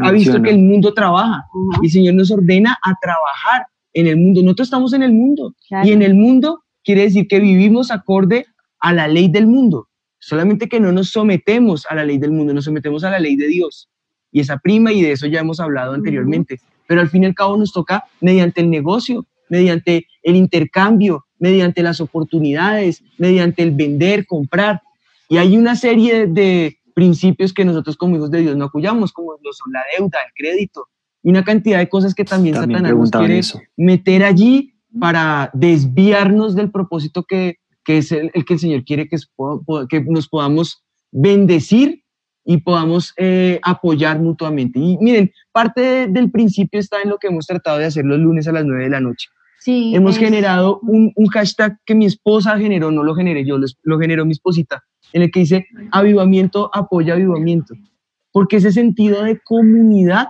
[0.00, 1.44] ha visto que el mundo trabaja?
[1.82, 4.42] Y el Señor nos ordena a trabajar en el mundo.
[4.42, 5.54] Nosotros estamos en el mundo.
[5.84, 8.46] Y en el mundo quiere decir que vivimos acorde
[8.80, 9.88] a la ley del mundo.
[10.18, 13.36] Solamente que no nos sometemos a la ley del mundo, nos sometemos a la ley
[13.36, 13.88] de Dios.
[14.32, 16.60] Y esa prima, y de eso ya hemos hablado anteriormente.
[16.86, 21.82] Pero al fin y al cabo nos toca mediante el negocio, mediante el intercambio, mediante
[21.82, 24.82] las oportunidades, mediante el vender, comprar.
[25.28, 29.32] Y hay una serie de principios que nosotros como hijos de Dios no apoyamos, como
[29.32, 30.88] lo son la deuda, el crédito,
[31.22, 33.40] y una cantidad de cosas que también, Satanás nos quiere
[33.76, 39.16] meter allí para desviarnos del propósito que, que es el, que el Señor quiere que,
[39.88, 42.02] que nos podamos bendecir
[42.44, 44.78] y podamos eh, apoyar mutuamente.
[44.78, 48.46] Y miren, parte del principio está en lo que hemos tratado de hacer los lunes
[48.46, 49.28] a las 9 de la noche.
[49.66, 53.98] Sí, hemos generado un, un, hashtag que mi esposa generó, no lo generé yo, lo
[53.98, 57.74] generó mi esposita, en el que dice avivamiento apoya avivamiento.
[58.30, 60.28] Porque ese sentido de comunidad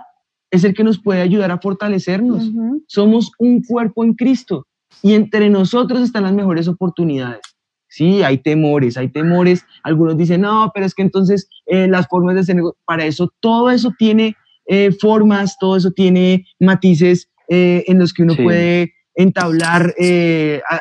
[0.49, 2.51] es el que nos puede ayudar a fortalecernos.
[2.87, 4.65] Somos un cuerpo en Cristo
[5.03, 7.41] y entre nosotros están las mejores oportunidades.
[7.89, 9.63] Sí, hay temores, hay temores.
[9.83, 13.69] Algunos dicen, no, pero es que entonces eh, las formas de ser, para eso, todo
[13.69, 19.93] eso tiene eh, formas, todo eso tiene matices eh, en los que uno puede entablar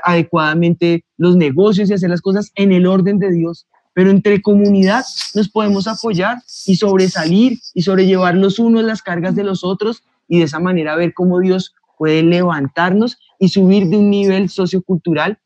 [0.05, 3.67] adecuadamente los negocios y hacer las cosas en el orden de Dios.
[3.95, 9.43] Pero entre comunidad nos podemos apoyar y sobresalir y sobrellevar los unos las cargas de
[9.43, 14.11] los otros y de esa manera ver cómo Dios puede levantarnos y subir de un
[14.11, 15.39] nivel sociocultural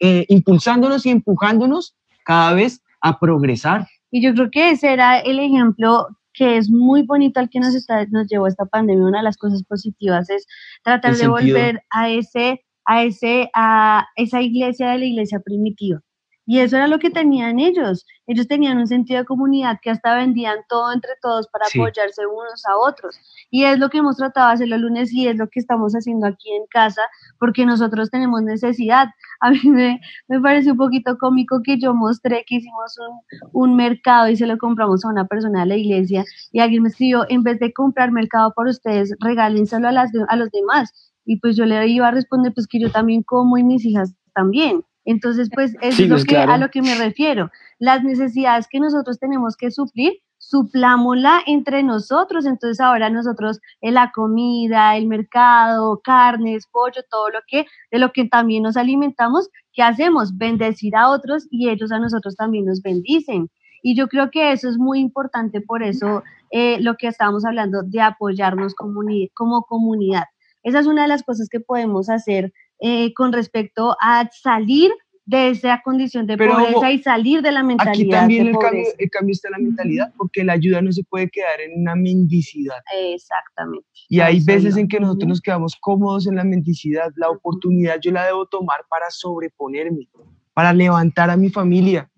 [0.00, 3.86] eh, impulsándonos y empujándonos cada vez a progresar.
[4.10, 7.74] Y yo creo que ese era el ejemplo que es muy bonito al que nos,
[7.74, 9.06] está, nos llevó esta pandemia.
[9.06, 10.46] Una de las cosas positivas es
[10.84, 16.02] tratar de volver a ese, a ese, a esa iglesia de la iglesia primitiva.
[16.46, 18.06] Y eso era lo que tenían ellos.
[18.28, 22.64] Ellos tenían un sentido de comunidad que hasta vendían todo entre todos para apoyarse unos
[22.66, 23.18] a otros.
[23.50, 25.92] Y es lo que hemos tratado de hacer los lunes y es lo que estamos
[25.94, 27.02] haciendo aquí en casa,
[27.40, 29.08] porque nosotros tenemos necesidad.
[29.40, 33.76] A mí me, me parece un poquito cómico que yo mostré que hicimos un, un,
[33.76, 37.26] mercado y se lo compramos a una persona de la iglesia y alguien me escribió,
[37.28, 41.12] en vez de comprar mercado por ustedes, regálenselo a, las, a los demás.
[41.26, 44.14] Y pues yo le iba a responder, pues que yo también como y mis hijas
[44.32, 44.82] también.
[45.06, 47.50] Entonces, pues eso es lo pues, que, a lo que me refiero.
[47.78, 52.44] Las necesidades que nosotros tenemos que suplir, suplámosla entre nosotros.
[52.44, 58.12] Entonces ahora nosotros en la comida, el mercado, carnes, pollo, todo lo que, de lo
[58.12, 60.36] que también nos alimentamos, ¿qué hacemos?
[60.36, 63.48] Bendecir a otros y ellos a nosotros también nos bendicen.
[63.82, 67.82] Y yo creo que eso es muy importante, por eso eh, lo que estábamos hablando
[67.84, 70.24] de apoyarnos como comunidad.
[70.64, 74.92] Esa es una de las cosas que podemos hacer eh, con respecto a salir
[75.26, 77.94] de esa condición de pobreza y salir de la mentalidad.
[77.94, 81.02] Aquí también el cambio, el cambio, está en la mentalidad, porque la ayuda no se
[81.02, 82.76] puede quedar en una mendicidad.
[83.12, 83.86] Exactamente.
[84.08, 87.10] Y hay veces en que nosotros nos quedamos cómodos en la mendicidad.
[87.16, 90.08] La oportunidad yo la debo tomar para sobreponerme,
[90.54, 92.08] para levantar a mi familia.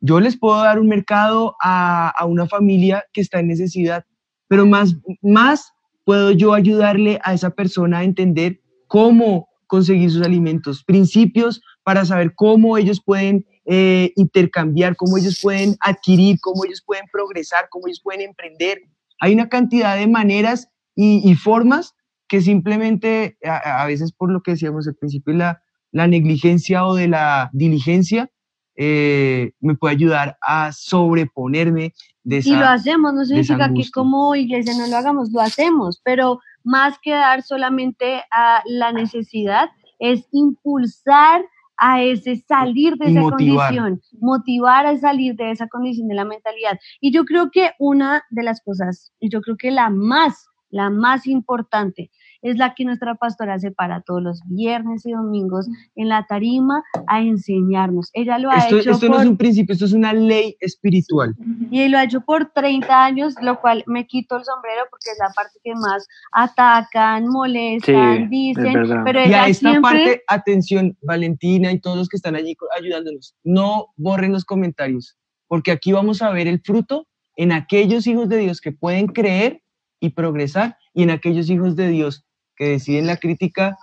[0.00, 4.06] Yo les puedo dar un mercado a, a una familia que está en necesidad,
[4.48, 5.70] pero más, más
[6.04, 12.32] puedo yo ayudarle a esa persona a entender cómo conseguir sus alimentos, principios para saber
[12.36, 18.00] cómo ellos pueden eh, intercambiar, cómo ellos pueden adquirir, cómo ellos pueden progresar, cómo ellos
[18.00, 18.82] pueden emprender.
[19.18, 21.96] Hay una cantidad de maneras y, formas
[22.28, 25.60] que simplemente a, veces por lo que decíamos al principio, la,
[25.90, 28.30] la negligencia o de la diligencia,
[28.76, 34.36] eh, me puede ayudar a sobreponerme de esa Y lo hacemos, no significa que como
[34.36, 40.26] iglesia no lo hagamos, lo hacemos, pero más que dar solamente a la necesidad, es
[40.32, 41.44] impulsar
[41.76, 46.78] a ese salir de esa condición, motivar a salir de esa condición de la mentalidad.
[47.00, 50.90] Y yo creo que una de las cosas, y yo creo que la más, la
[50.90, 52.10] más importante
[52.44, 56.84] es la que nuestra pastora hace para todos los viernes y domingos en la tarima
[57.06, 58.10] a enseñarnos.
[58.12, 58.90] Ella lo ha esto, hecho.
[58.90, 61.34] Esto no es un principio, esto es una ley espiritual.
[61.70, 65.18] Y lo ha hecho por 30 años, lo cual me quito el sombrero porque es
[65.18, 69.02] la parte que más atacan, molestan, dicen.
[69.04, 73.86] Pero y a esta parte, atención, Valentina y todos los que están allí ayudándonos, no
[73.96, 75.16] borren los comentarios,
[75.48, 77.06] porque aquí vamos a ver el fruto
[77.36, 79.62] en aquellos hijos de Dios que pueden creer
[79.98, 82.26] y progresar y en aquellos hijos de Dios
[82.56, 83.76] que deciden la crítica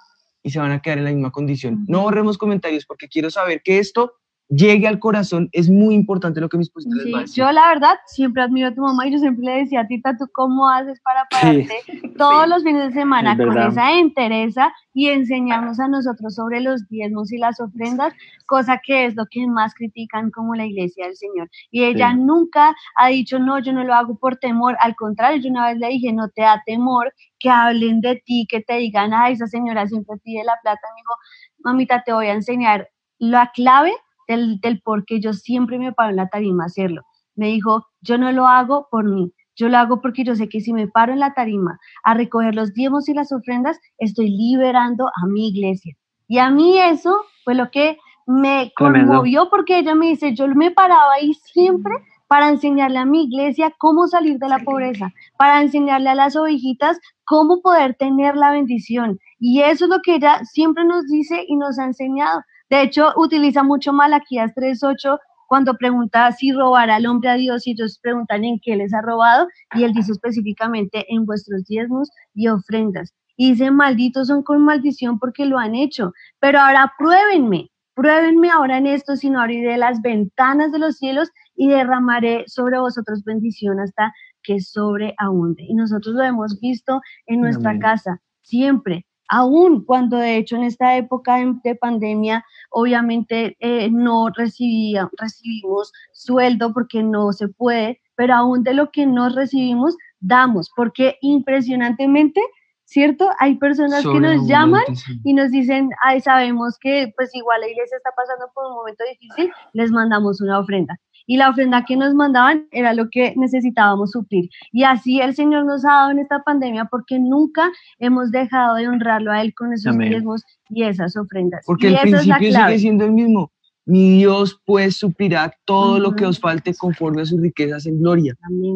[0.44, 1.86] y se van a quedar en la misma condición.
[1.88, 4.14] No borremos comentarios porque quiero saber que esto
[4.52, 7.36] llegue al corazón, es muy importante lo que mis a decir.
[7.36, 10.18] Yo la verdad siempre admiro a tu mamá y yo siempre le decía a Tita,
[10.18, 11.74] ¿tú cómo haces para pararte
[12.18, 17.32] todos los fines de semana con esa entereza y enseñarnos a nosotros sobre los diezmos
[17.32, 18.14] y las ofrendas,
[18.46, 21.50] cosa que es lo que más critican como la iglesia del Señor?
[21.72, 25.50] Y ella nunca ha dicho, no, yo no lo hago por temor, al contrario, yo
[25.50, 29.14] una vez le dije, no te da temor que hablen de ti, que te digan,
[29.14, 31.16] ah, esa señora siempre pide la plata, me dijo,
[31.60, 33.94] mamita, te voy a enseñar la clave
[34.28, 37.02] del, del por qué yo siempre me paro en la tarima a hacerlo.
[37.36, 40.62] Me dijo, yo no lo hago por mí, yo lo hago porque yo sé que
[40.62, 45.08] si me paro en la tarima a recoger los diezmos y las ofrendas, estoy liberando
[45.08, 45.96] a mi iglesia.
[46.28, 50.72] Y a mí eso fue lo que me conmovió porque ella me dice, yo me
[50.72, 51.94] paraba ahí siempre
[52.28, 56.98] para enseñarle a mi iglesia cómo salir de la pobreza, para enseñarle a las ovejitas
[57.26, 59.20] cómo poder tener la bendición.
[59.38, 62.42] Y eso es lo que ella siempre nos dice y nos ha enseñado.
[62.72, 67.72] De hecho, utiliza mucho Malaquías 3.8 cuando pregunta si robará el hombre a Dios y
[67.72, 69.46] ellos preguntan en qué les ha robado
[69.76, 73.14] y él dice específicamente en vuestros diezmos y ofrendas.
[73.36, 76.14] Y dice, malditos son con maldición porque lo han hecho.
[76.40, 81.68] Pero ahora pruébenme, pruébenme ahora en esto, sino abriré las ventanas de los cielos y
[81.68, 84.14] derramaré sobre vosotros bendición hasta
[84.44, 85.66] que sobreabunde.
[85.68, 90.98] Y nosotros lo hemos visto en nuestra casa siempre aún cuando de hecho en esta
[90.98, 98.64] época de, pandemia obviamente eh, no recibía, recibimos sueldo porque no se puede, pero aún
[98.64, 102.42] de lo que no recibimos, damos, porque impresionantemente,
[102.84, 103.30] ¿cierto?
[103.40, 104.84] Hay personas que nos llaman
[105.24, 109.04] y nos dicen, ay, sabemos que pues igual la iglesia está pasando por un momento
[109.10, 114.12] difícil, les mandamos una ofrenda y la ofrenda que nos mandaban era lo que necesitábamos
[114.12, 114.50] suplir.
[114.72, 118.88] Y así el Señor nos ha dado en esta pandemia porque nunca hemos dejado de
[118.88, 121.64] honrarlo a Él con esos diezmos y esas ofrendas.
[121.66, 123.52] Porque el principio sigue siendo el mismo.
[123.86, 128.36] Mi Dios pues suplirá todo lo que os falte conforme a sus riquezas en gloria.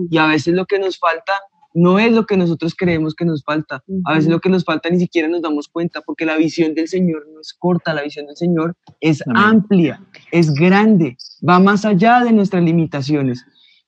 [0.09, 1.33] Y a veces lo que nos falta
[1.75, 3.83] no es lo que nosotros creemos que nos falta.
[4.05, 6.87] A veces lo que nos falta ni siquiera nos damos cuenta, porque la visión del
[6.87, 10.01] Señor no es corta, la visión del Señor es amplia,
[10.31, 11.17] es grande,
[11.47, 13.45] va más allá de nuestras limitaciones.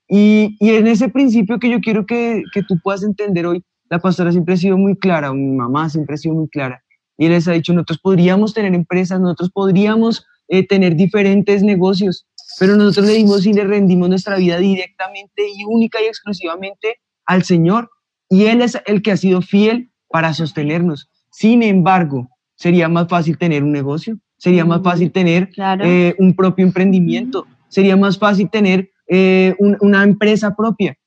[0.10, 4.00] Y, y, en ese principio que yo quiero que, que tú puedas entender hoy, la
[4.00, 6.84] pastora siempre ha sido muy clara, mi mamá siempre ha sido muy clara,
[7.18, 12.28] y les ha dicho, nosotros podríamos tener empresas, nosotros podríamos eh, tener diferentes negocios,
[12.60, 17.44] pero nosotros le dimos y le rendimos nuestra vida directamente y única y exclusivamente al
[17.44, 17.92] Señor
[18.30, 21.10] y Él es el que ha sido fiel para sostenernos.
[21.30, 25.50] Sin embargo, sería más fácil tener un negocio, sería más fácil tener
[25.84, 30.98] eh, un propio emprendimiento, sería más fácil tener eh, una empresa propia.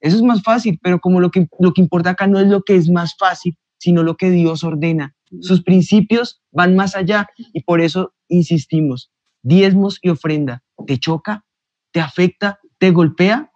[0.00, 2.62] Eso es más fácil, pero como lo que, lo que importa acá no es lo
[2.62, 5.14] que es más fácil, sino lo que Dios ordena.
[5.40, 9.10] Sus principios van más allá y por eso insistimos.
[9.42, 10.62] Diezmos y ofrenda.
[10.86, 11.44] ¿Te choca?
[11.92, 12.60] ¿Te afecta?
[12.78, 13.49] ¿Te golpea?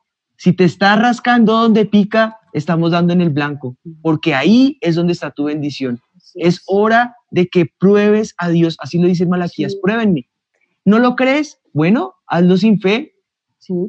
[0.44, 5.14] Si te está rascando donde pica, estamos dando en el blanco, porque ahí es donde
[5.14, 6.02] está tu bendición.
[6.34, 10.28] Es hora de que pruebes a Dios, así lo dice Malaquías, pruébenme.
[10.84, 11.60] ¿No lo crees?
[11.72, 13.14] Bueno, hazlo sin fe.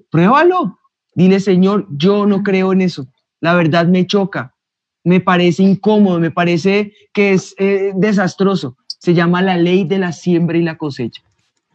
[0.09, 0.79] Pruébalo.
[1.13, 3.05] Dile, Señor, yo no creo en eso.
[3.41, 4.55] La verdad me choca,
[5.03, 8.77] me parece incómodo, me parece que es eh, desastroso.
[8.97, 11.21] Se llama la ley de la siembra y la cosecha.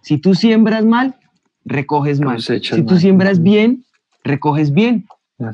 [0.01, 1.17] Si tú siembras mal,
[1.67, 2.41] recoges mal.
[2.41, 3.85] si tú siembras bien,
[4.25, 5.07] recoges bien.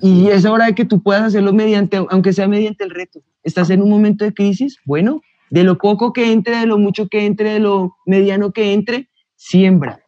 [0.03, 3.21] y es hora de que tú puedas hacerlo mediante, aunque sea mediante el reto.
[3.45, 4.79] ¿Estás en un momento de crisis?
[4.85, 8.73] Bueno, de lo poco que entre, de lo mucho que entre, de lo mediano que
[8.73, 10.01] entre, siembra.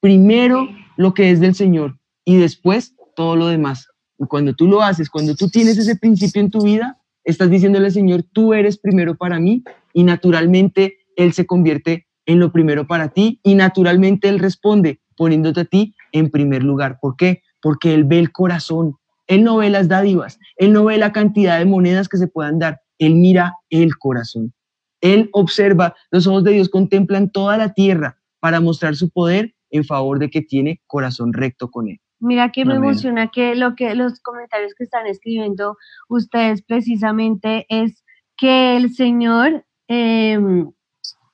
[0.00, 3.88] Primero lo que es del Señor y después todo lo demás.
[4.18, 7.86] Y cuando tú lo haces, cuando tú tienes ese principio en tu vida, estás diciéndole
[7.86, 9.62] al Señor, tú eres primero para mí
[9.92, 15.60] y naturalmente Él se convierte en lo primero para ti y naturalmente Él responde poniéndote
[15.60, 16.98] a ti en primer lugar.
[17.00, 17.42] ¿Por qué?
[17.66, 18.94] Porque Él ve el corazón,
[19.26, 22.60] Él no ve las dádivas, Él no ve la cantidad de monedas que se puedan
[22.60, 24.54] dar, Él mira el corazón.
[25.00, 29.82] Él observa, los ojos de Dios contemplan toda la tierra para mostrar su poder en
[29.82, 31.98] favor de que tiene corazón recto con Él.
[32.20, 35.76] Mira que me emociona que lo que los comentarios que están escribiendo
[36.08, 38.04] ustedes precisamente es
[38.36, 40.70] que el Señor em,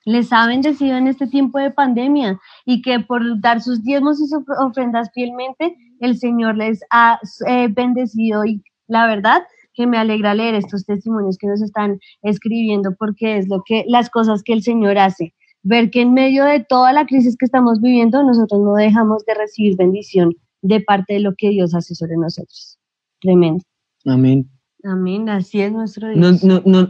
[0.06, 4.28] les ha bendecido en este tiempo de pandemia y que por dar sus diezmos y
[4.28, 9.42] sus ofrendas fielmente, el Señor les ha eh, bendecido y la verdad
[9.74, 14.10] que me alegra leer estos testimonios que nos están escribiendo porque es lo que las
[14.10, 15.34] cosas que el Señor hace.
[15.62, 19.34] Ver que en medio de toda la crisis que estamos viviendo, nosotros no dejamos de
[19.34, 22.78] recibir bendición de parte de lo que Dios hace sobre nosotros.
[23.20, 23.62] Tremendo.
[24.04, 24.50] Amén.
[24.84, 26.42] Amén, así es nuestro Dios.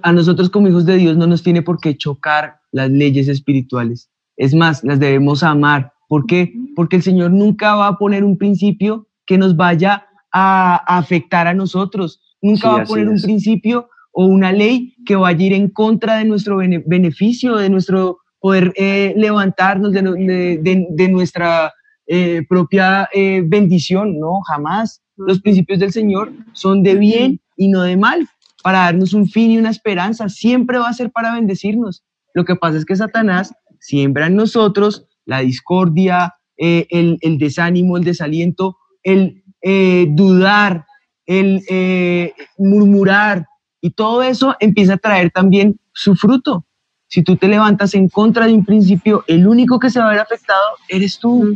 [0.03, 4.11] a nosotros como hijos de Dios no nos tiene por qué chocar las leyes espirituales.
[4.39, 6.53] Es más, las debemos amar ¿Por qué?
[6.77, 11.47] Porque el Señor nunca va a poner un principio que nos vaya a, a afectar
[11.47, 12.21] a nosotros.
[12.43, 15.69] Nunca Sí, va a poner un principio o una ley que vaya a ir en
[15.71, 21.09] contra de nuestro bene- beneficio, de nuestro poder eh, levantarnos, de, no- de- de- de
[21.09, 21.73] nuestra
[22.07, 24.21] eh, propia eh, bendición.
[24.21, 25.01] No, jamás.
[25.17, 28.29] Los principios del Señor son de bien y no de mal,
[28.63, 30.29] para darnos un fin y una esperanza.
[30.29, 32.05] Siempre va a ser para bendecirnos.
[32.35, 37.97] Lo que pasa es que Satanás siembra en nosotros la discordia, eh, el, el desánimo,
[37.97, 40.85] el desaliento, el eh, dudar,
[41.27, 43.47] el eh, murmurar,
[43.81, 46.65] y todo eso empieza a traer también su fruto.
[47.09, 50.11] Si tú te levantas en contra de un principio, el único que se va a
[50.13, 51.55] ver afectado eres tú.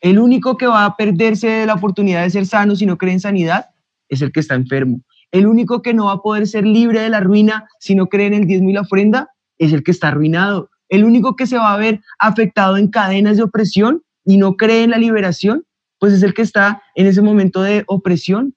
[0.00, 3.14] El único que va a perderse de la oportunidad de ser sano si no cree
[3.14, 3.70] en sanidad
[4.08, 5.00] es el que está enfermo.
[5.32, 8.28] El único que no va a poder ser libre de la ruina si no cree
[8.28, 10.70] en el diezmo y la ofrenda es el que está arruinado.
[10.88, 14.84] El único que se va a ver afectado en cadenas de opresión y no cree
[14.84, 15.64] en la liberación,
[15.98, 18.54] pues es el que está en ese momento de opresión.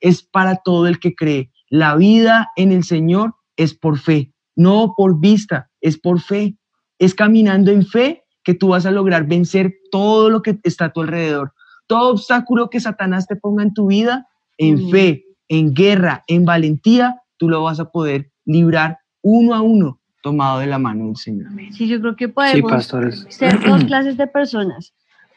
[0.00, 1.50] Es para todo el que cree.
[1.68, 6.56] La vida en el Señor es por fe, no por vista, es por fe.
[6.98, 10.92] Es caminando en fe que tú vas a lograr vencer todo lo que está a
[10.92, 11.52] tu alrededor.
[11.86, 14.26] Todo obstáculo que Satanás te ponga en tu vida,
[14.58, 20.00] en fe, en guerra, en valentía, tú lo vas a poder librar uno a uno,
[20.26, 21.46] tomado de la mano del Señor.
[21.70, 22.84] Sí, yo creo que podemos
[23.28, 24.92] ser dos clases de personas.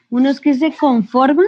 [0.09, 1.45] Unos que se conforman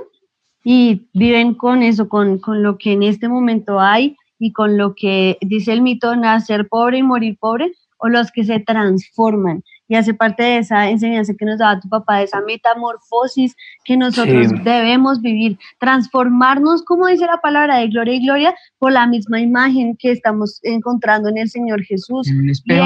[0.63, 4.93] y viven con eso, con, con lo que en este momento hay y con lo
[4.93, 9.63] que dice el mito, nacer pobre y morir pobre, o los que se transforman.
[9.91, 13.97] Y hace parte de esa enseñanza que nos daba tu papá, de esa metamorfosis que
[13.97, 14.55] nosotros Sí.
[14.63, 19.97] debemos vivir, transformarnos, como dice la palabra, de gloria y gloria, por la misma imagen
[19.97, 22.25] que estamos encontrando en el Señor Jesús.
[22.29, 22.85] En un espejo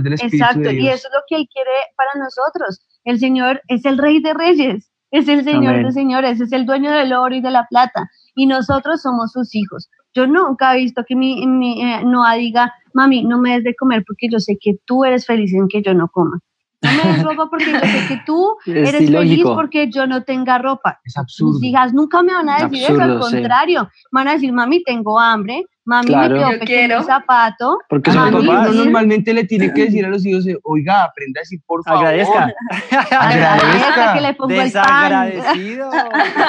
[0.00, 2.80] del Espíritu exacto, de y eso es lo que Él quiere para nosotros.
[3.04, 5.84] El Señor es el Rey de Reyes, es el Señor Amén.
[5.84, 9.54] de Señores, es el dueño del oro y de la plata, y nosotros somos sus
[9.54, 9.90] hijos.
[10.14, 13.74] Yo nunca he visto que mi, mi eh, Noah diga, mami, no me des de
[13.76, 16.38] comer porque yo sé que tú eres feliz en que yo no coma.
[16.80, 20.22] No me des ropa porque yo sé que tú Es eres feliz porque yo no
[20.24, 21.00] tenga ropa.
[21.04, 21.58] Es absurdo.
[21.60, 23.36] Mis hijas nunca me van a decir eso, al Absurdo, sí.
[23.36, 26.34] contrario, van a decir, mami, tengo hambre, mami, Claro.
[26.36, 28.70] me quedó pequeño el zapato, Porque son Mami, uno papás.
[28.70, 28.78] sí.
[28.78, 32.06] normalmente le tiene que decir a los hijos, oiga, aprenda a decir por favor.
[32.06, 32.52] Agradezca.
[33.20, 34.64] agradezca que le pongo el pan.
[34.66, 35.90] Desagradecido.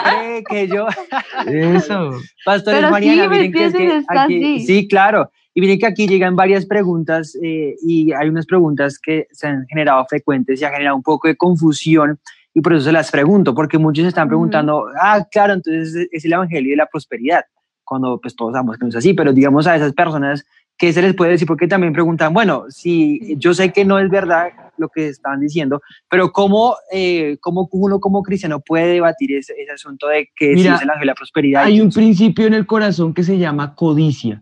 [0.03, 0.87] ¿Cree que yo?
[1.47, 2.11] Eso.
[2.45, 4.65] Pastores Pero Mariana, sí, miren que es ¿me que aquí- así.
[4.65, 5.31] sí, claro.
[5.53, 9.65] Y miren que aquí llegan varias preguntas eh, y hay unas preguntas que se han
[9.67, 12.19] generado frecuentes y ha generado un poco de confusión
[12.53, 16.33] y por eso se las pregunto, porque muchos están preguntando, ah, claro, entonces es- el
[16.33, 17.43] evangelio de la prosperidad,
[17.83, 20.45] cuando pues todos sabemos que no es así, pero digamos a esas personas
[20.77, 24.09] que se les puede decir, porque también preguntan, bueno, si yo sé que no es
[24.09, 29.53] verdad lo que están diciendo, pero ¿cómo, eh, cómo uno como cristiano puede debatir ese,
[29.61, 31.63] ese asunto de que si Mira, es el evangelio de la prosperidad?
[31.63, 34.41] Hay un principio en el corazón que se llama codicia.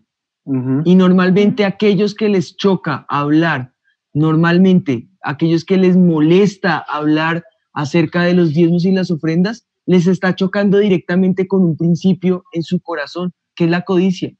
[0.84, 3.74] Y normalmente aquellos que les choca hablar,
[4.14, 7.44] normalmente aquellos que les molesta hablar
[7.74, 12.62] acerca de los diezmos y las ofrendas, les está chocando directamente con un principio en
[12.62, 14.32] su corazón, que es la codicia.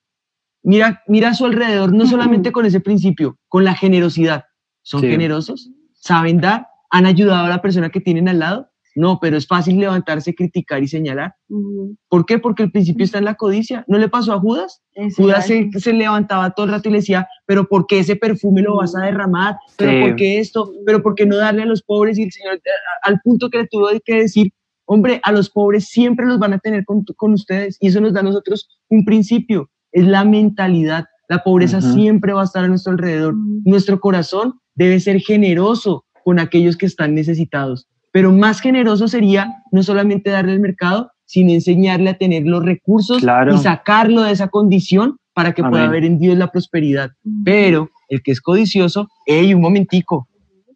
[0.62, 4.44] Mira, mira a su alrededor, no solamente con ese principio, con la generosidad.
[4.82, 5.08] ¿Son Sí.
[5.08, 5.70] generosos?
[5.92, 6.66] ¿Saben dar?
[6.90, 8.67] ¿Han ayudado a la persona que tienen al lado?
[8.98, 11.34] No, pero es fácil levantarse, criticar y señalar.
[12.08, 12.40] ¿Por qué?
[12.40, 13.84] Porque el principio está en la codicia.
[13.86, 14.82] ¿No le pasó a Judas?
[15.16, 18.76] Judas se, levantaba todo el rato y le decía, pero ¿por qué ese perfume lo
[18.76, 19.56] vas a derramar?
[19.76, 20.00] ¿Pero Sí.
[20.00, 20.72] por qué esto?
[20.84, 22.18] ¿Pero por qué no darle a los pobres?
[22.18, 22.60] Y el Señor, eh,
[23.02, 24.52] al punto que le tuvo que decir,
[24.84, 27.76] hombre, a los pobres siempre los van a tener con, con ustedes.
[27.80, 31.04] Y eso nos da a nosotros un principio, es la mentalidad.
[31.28, 33.34] La pobreza siempre va a estar a nuestro alrededor.
[33.64, 37.86] Nuestro corazón debe ser generoso con aquellos que están necesitados.
[38.18, 43.18] Pero más generoso sería no solamente darle al mercado, sino enseñarle a tener los recursos
[43.18, 43.54] Claro.
[43.54, 47.12] y sacarlo de esa condición para que pueda ver en Dios la prosperidad.
[47.44, 50.26] Pero el que es codicioso, hey, un momentico,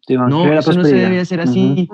[0.07, 1.89] no, eso no se debe hacer así.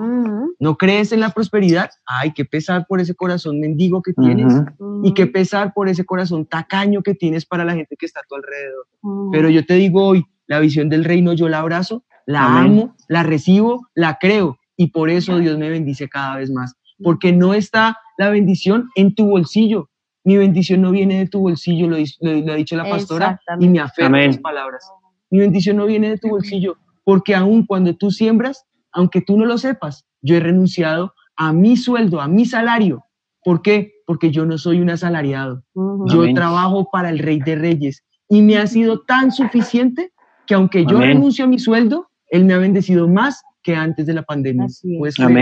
[0.60, 1.90] ¿No crees en la prosperidad?
[2.06, 4.54] Ay, qué pesar por ese corazón mendigo que tienes
[5.02, 8.24] y qué pesar por ese corazón tacaño que tienes para la gente que está a
[8.28, 8.86] tu alrededor.
[9.32, 12.72] Pero yo te digo hoy, la visión del reino yo la abrazo, la Amén.
[12.72, 16.72] amo, la recibo, la creo y por eso Dios me bendice cada vez más.
[17.02, 19.88] Porque no está la bendición en tu bolsillo.
[20.24, 23.40] Mi bendición no viene de tu bolsillo, lo, dis- lo- lo ha dicho la pastora
[23.60, 24.82] y me aferro a las palabras.
[25.30, 29.44] Mi bendición no viene de tu bolsillo, porque aun cuando tú siembras, aunque tú no
[29.44, 33.04] lo sepas, yo he renunciado a mi sueldo, a mi salario.
[33.44, 33.92] ¿Por qué?
[34.06, 35.62] Porque yo no soy un asalariado.
[36.06, 36.34] Yo Amén.
[36.34, 40.12] trabajo para el Rey de Reyes y me ha sido tan suficiente
[40.46, 41.10] que aunque yo Amén.
[41.16, 44.66] renuncio a mi sueldo, Él me ha bendecido más que antes de la pandemia.
[44.66, 44.98] Así es.
[44.98, 45.38] ¿Puedes creerlo?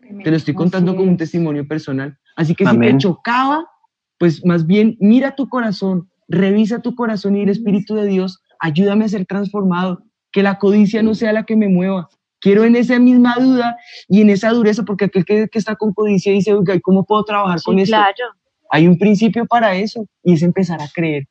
[0.00, 0.22] Amén.
[0.24, 1.18] Te lo estoy contando como un es.
[1.18, 2.16] testimonio personal.
[2.36, 2.92] Así que si Amén.
[2.96, 3.66] te chocaba,
[4.18, 9.04] pues más bien mira tu corazón, revisa tu corazón y el Espíritu de Dios, ayúdame
[9.04, 10.02] a ser transformado,
[10.32, 12.08] que la codicia no sea la que me mueva.
[12.40, 13.76] Quiero en esa misma duda
[14.08, 17.04] y en esa dureza, porque aquel que, que está con codicia dice, oiga, ¿y ¿cómo
[17.04, 17.96] puedo trabajar con Sí, esto?
[17.96, 18.34] claro.
[18.70, 21.24] Hay un principio para eso y es empezar a creer.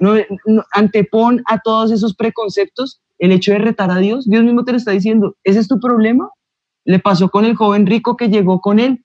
[0.00, 0.14] No,
[0.46, 4.28] no- antepon a todos esos preconceptos el hecho de retar a Dios.
[4.28, 5.36] Dios mismo te lo está diciendo.
[5.44, 6.28] ¿Ese es tu problema?
[6.84, 9.02] Le pasó con el joven rico que llegó con él.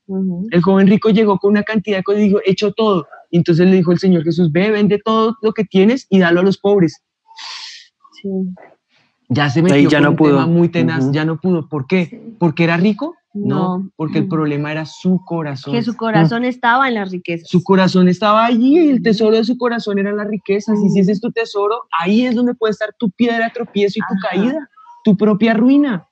[0.52, 3.08] El joven rico llegó con una cantidad de cosas y dijo, hecho todo.
[3.32, 6.42] Y entonces le dijo el Señor Jesús, ve, vende todo lo que tienes y dalo
[6.42, 7.02] a los pobres.
[8.22, 8.30] Sí.
[9.30, 10.30] Ya se metió ya con no un pudo.
[10.32, 11.14] tema muy tenaz, Ujú.
[11.14, 11.70] ya no pudo.
[11.70, 12.34] ¿Por qué?
[12.40, 13.16] ¿Porque era rico?
[13.34, 13.90] No, No.
[13.96, 15.72] porque el problema era su corazón.
[15.74, 17.48] Que su corazón estaba en las riquezas.
[17.48, 20.80] Su corazón estaba allí y el tesoro de su corazón eran las riquezas.
[20.84, 24.00] Y si ese es tu tesoro, ahí es donde puede estar tu piedra de tropiezo
[24.00, 24.68] y tu caída,
[25.04, 26.08] tu propia ruina.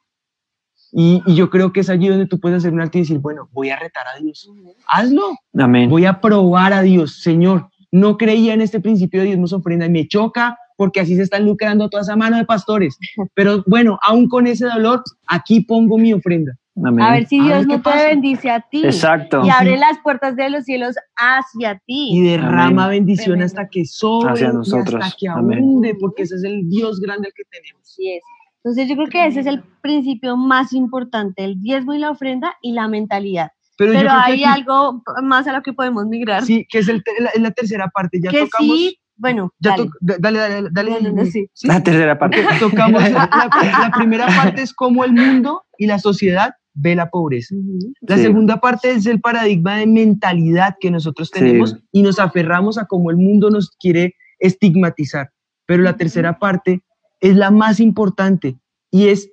[0.91, 3.17] Y, y yo creo que es allí donde tú puedes hacer un alto y decir,
[3.17, 4.47] bueno, voy a retar a Dios.
[4.87, 5.31] Hazlo.
[5.57, 5.89] Amén.
[5.89, 7.19] Voy a probar a Dios.
[7.23, 11.23] Señor, no creía en este principio de diezmos ofrenda y me choca porque así se
[11.23, 12.97] están lucrando toda esa mano de pastores.
[13.33, 16.53] Pero bueno, aún con ese dolor, aquí pongo mi ofrenda.
[16.85, 17.03] Amén.
[17.03, 18.05] A ver si Dios ver no te pasa.
[18.05, 18.85] bendice a ti.
[18.85, 19.41] Exacto.
[19.43, 22.09] Y abre las puertas de los cielos hacia ti.
[22.11, 23.03] y derrama Amén.
[23.05, 25.03] bendición hasta que sobre Hacia y nosotros.
[25.03, 25.57] hasta que Amén.
[25.57, 27.81] abunde, porque ese es el Dios grande al que tenemos.
[27.81, 28.21] Así es.
[28.63, 32.53] Entonces yo creo que ese es el principio más importante, el diezmo y la ofrenda
[32.61, 33.49] y la mentalidad.
[33.79, 36.43] Pero, hay aquí- algo más a lo que podemos migrar.
[36.43, 38.19] sí, que es el la, la tercera parte.
[38.21, 38.75] Ya que tocamos.
[38.77, 39.89] sí, bueno, ya dale.
[40.19, 40.91] dale, dale, dale.
[40.91, 41.49] No, no, no, sí.
[41.53, 42.43] Sí, La tercera parte.
[42.59, 47.55] tocamos la, la primera parte es cómo el mundo y la sociedad ve la pobreza.
[47.55, 47.79] Ujú.
[48.01, 48.23] La Sí.
[48.23, 51.39] segunda parte es el paradigma de mentalidad que nosotros Sí.
[51.39, 55.31] tenemos y nos aferramos a cómo el mundo nos quiere estigmatizar.
[55.65, 56.81] Pero la tercera parte
[57.19, 58.57] es la más importante
[58.91, 59.29] y es,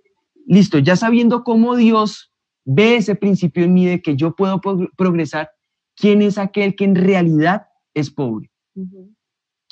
[0.47, 2.33] listo, ya sabiendo cómo Dios
[2.65, 5.51] ve ese principio en mí de que yo puedo pro- progresar,
[5.97, 8.51] ¿quién es aquel que en realidad es pobre?
[8.75, 9.13] Ujú.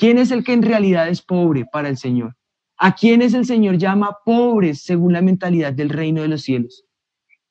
[0.03, 2.34] ¿Quién es el que en realidad es pobre para el Señor?
[2.76, 6.84] ¿A quiénes el Señor llama pobres según la mentalidad del reino de los cielos?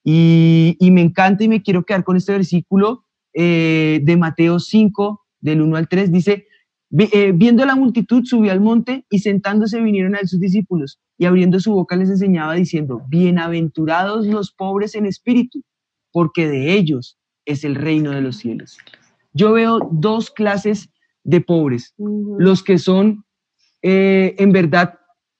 [0.04, 5.62] Y, me encanta y me quiero quedar con este versículo eh, de Mateo 5, del
[5.62, 6.12] 1 al 3.
[6.12, 6.46] Dice,
[6.90, 11.28] "Vi- eh, viendo la multitud, subió al monte y sentándose vinieron a sus discípulos y
[11.28, 15.64] abriendo su boca les enseñaba diciendo, bienaventurados los pobres en espíritu,
[16.12, 18.78] porque de ellos es el reino de los cielos.
[19.32, 20.90] Yo veo dos clases
[21.24, 23.24] de pobres los que son
[23.82, 24.96] eh, en verdad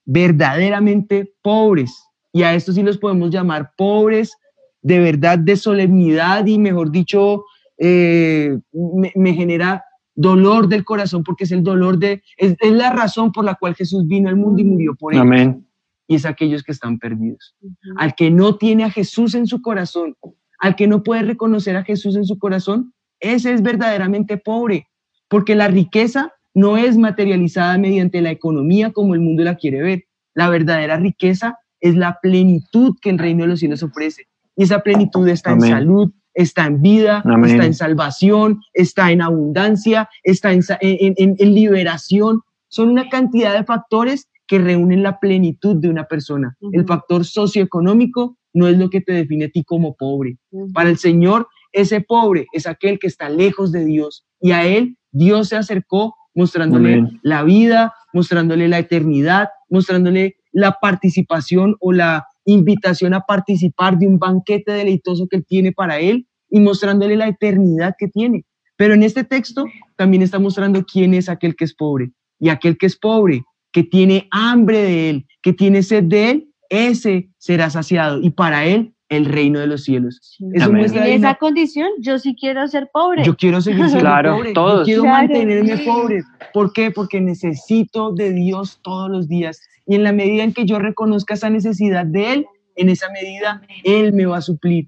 [0.06, 2.04] verdaderamente pobres.
[2.34, 4.36] Y a estos sí los podemos llamar pobres
[4.82, 7.46] de verdad, de solemnidad y mejor dicho,
[7.78, 9.84] eh, me, me genera
[10.16, 13.76] dolor del corazón porque es el dolor de, es, es la razón por la cual
[13.76, 15.24] Jesús vino al mundo y murió por ellos.
[15.24, 15.68] Amén.
[16.08, 17.56] Y es aquellos que están perdidos.
[17.96, 20.16] Al que no tiene a Jesús en su corazón,
[20.60, 24.88] al que no puede reconocer a Jesús en su corazón, ese es verdaderamente pobre,
[25.32, 30.04] porque la riqueza no es materializada mediante la economía como el mundo la quiere ver.
[30.36, 34.28] La verdadera riqueza es la plenitud que el reino de los cielos ofrece.
[34.58, 35.66] Y esa plenitud está Amén.
[35.66, 37.52] en salud, está en vida, Amén.
[37.52, 42.42] está en salvación, está en abundancia, está en, en- en- en liberación.
[42.68, 46.58] Son una cantidad de factores que reúnen la plenitud de una persona.
[46.74, 46.88] El Ujú.
[46.88, 50.38] factor socioeconómico no es lo que te define a ti como pobre.
[50.52, 50.74] Ujú.
[50.74, 54.98] Para el Señor, ese pobre es aquel que está lejos de Dios y a él
[55.12, 63.14] Dios se acercó mostrándole la vida, mostrándole la eternidad, mostrándole la participación o la invitación
[63.14, 67.96] a participar de un banquete deleitoso que él tiene para él y mostrándole la eternidad
[67.98, 68.46] que tiene.
[68.76, 72.12] Pero en este texto también está mostrando quién es aquel que es pobre.
[72.40, 76.48] Y aquel que es pobre, que tiene hambre de él, que tiene sed de él,
[76.70, 78.20] ese será saciado.
[78.22, 80.20] Y para él, el reino de los cielos.
[80.54, 83.24] Eso En esa una- condición, yo sí quiero ser pobre.
[83.24, 84.54] yo quiero seguir siendo Claro, pobre.
[84.54, 84.80] todos.
[84.80, 86.24] Yo quiero Claro, mantenerme pobre.
[86.54, 86.92] ¿Por qué?
[86.92, 89.62] Porque necesito de Dios todos los días.
[89.86, 92.46] Y en la medida en que yo reconozca esa necesidad de Él,
[92.78, 94.88] en esa medida Él me va a suplir.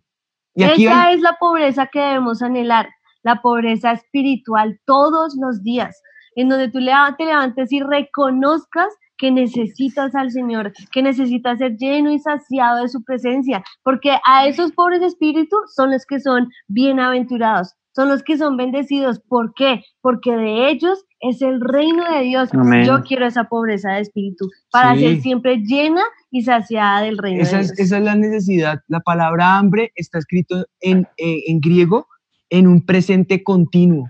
[0.55, 2.87] Y aquí Esa va- es la pobreza que debemos anhelar,
[3.23, 6.01] la pobreza espiritual todos los días,
[6.37, 8.87] en donde tú te levantes y reconozcas
[9.17, 14.47] que necesitas al Señor, que necesitas ser lleno y saciado de su presencia, porque a
[14.47, 19.19] esos pobres espíritus son los que son bienaventurados, son los que son bendecidos.
[19.27, 19.81] ¿Por qué?
[20.01, 22.49] Porque de ellos es el reino de Dios.
[22.53, 22.85] Amén.
[22.85, 25.01] Yo quiero esa pobreza de espíritu para Sí.
[25.01, 26.01] ser siempre llena
[26.31, 27.79] y saciada del reino esa de es, Dios.
[27.87, 28.79] esa es la necesidad.
[28.87, 32.07] La palabra hambre está escrito en, en- en griego
[32.49, 34.09] en un presente continuo.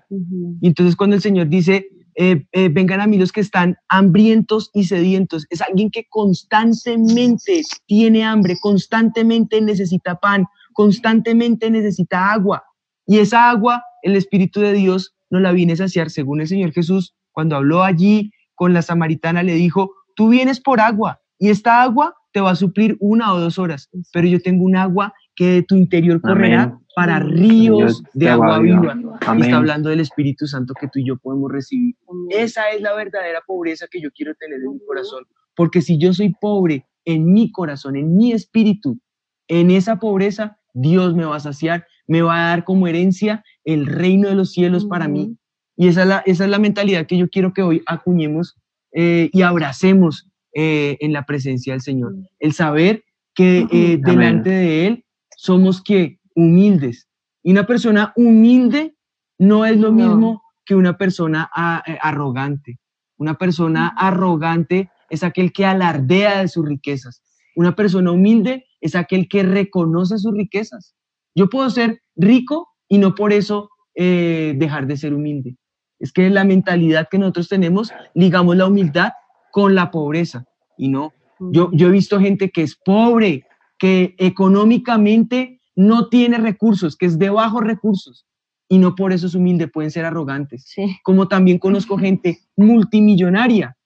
[0.61, 4.69] Y entonces cuando el Señor dice, eh, eh, vengan a mí los que están hambrientos
[4.73, 12.63] y sedientos, es alguien que constantemente tiene hambre, constantemente necesita pan, constantemente necesita agua.
[13.05, 16.71] Y esa agua, el Espíritu de Dios nos la viene a saciar, según el Señor
[16.71, 21.81] Jesús, cuando habló allí con la samaritana, le dijo, tú vienes por agua y esta
[21.81, 25.47] agua te va a suplir una o dos horas, pero yo tengo un agua que
[25.47, 28.95] de tu interior correrá para ríos de agua viva.
[29.37, 31.95] Y está hablando del Espíritu Santo que tú y yo podemos recibir.
[32.29, 35.23] Esa es la verdadera pobreza que yo quiero tener en mi corazón.
[35.55, 38.99] Porque si yo soy pobre en mi corazón, en mi espíritu,
[39.47, 43.85] en esa pobreza, Dios me va a saciar, me va a dar como herencia el
[43.85, 45.37] reino de los cielos para mí.
[45.75, 48.55] Y esa es, la, esa es la mentalidad que yo quiero que hoy acuñemos
[48.91, 52.13] eh, y abracemos eh, en la presencia del Señor.
[52.39, 57.07] El saber que eh, delante de Él somos que humildes.
[57.43, 58.95] Y una persona humilde
[59.37, 62.79] no es lo mismo que una persona ah, arrogante.
[63.17, 67.21] Una persona arrogante es aquel que alardea de sus riquezas.
[67.55, 70.95] Una persona humilde es aquel que reconoce sus riquezas.
[71.35, 75.57] Yo puedo ser rico y no por eso eh, dejar de ser humilde.
[75.99, 79.13] Es que la mentalidad que nosotros tenemos, ligamos la humildad
[79.51, 80.45] con la pobreza.
[80.77, 83.45] Y no, yo, yo he visto gente que es pobre,
[83.77, 88.25] que económicamente no tiene recursos, que es de bajos recursos,
[88.69, 90.73] y no por eso es humilde, pueden ser arrogantes.
[91.03, 93.77] Como también conozco gente multimillonaria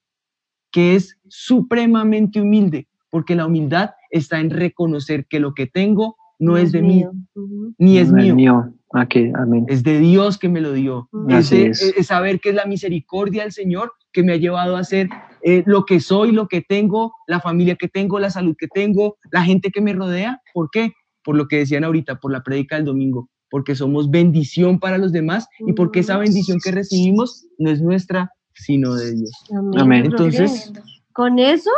[0.71, 6.57] que es supremamente humilde, porque la humildad está en reconocer que lo que tengo no,
[6.57, 7.03] es de mí,
[7.77, 8.71] ni es mío.
[9.67, 11.09] Es de Dios que me lo dio.
[11.29, 15.09] es, saber que es la misericordia del Señor que me ha llevado a ser
[15.41, 19.17] eh, lo que soy, lo que tengo, la familia que tengo, la salud que tengo,
[19.31, 20.41] la gente que me rodea.
[20.53, 20.93] ¿Por qué?
[21.27, 25.11] Por lo que decían ahorita, por la prédica del domingo, porque somos bendición para los
[25.11, 29.31] demás y porque esa bendición que recibimos no es nuestra, sino de Dios.
[29.77, 30.05] Amén.
[30.05, 30.71] Entonces,
[31.11, 31.69] con eso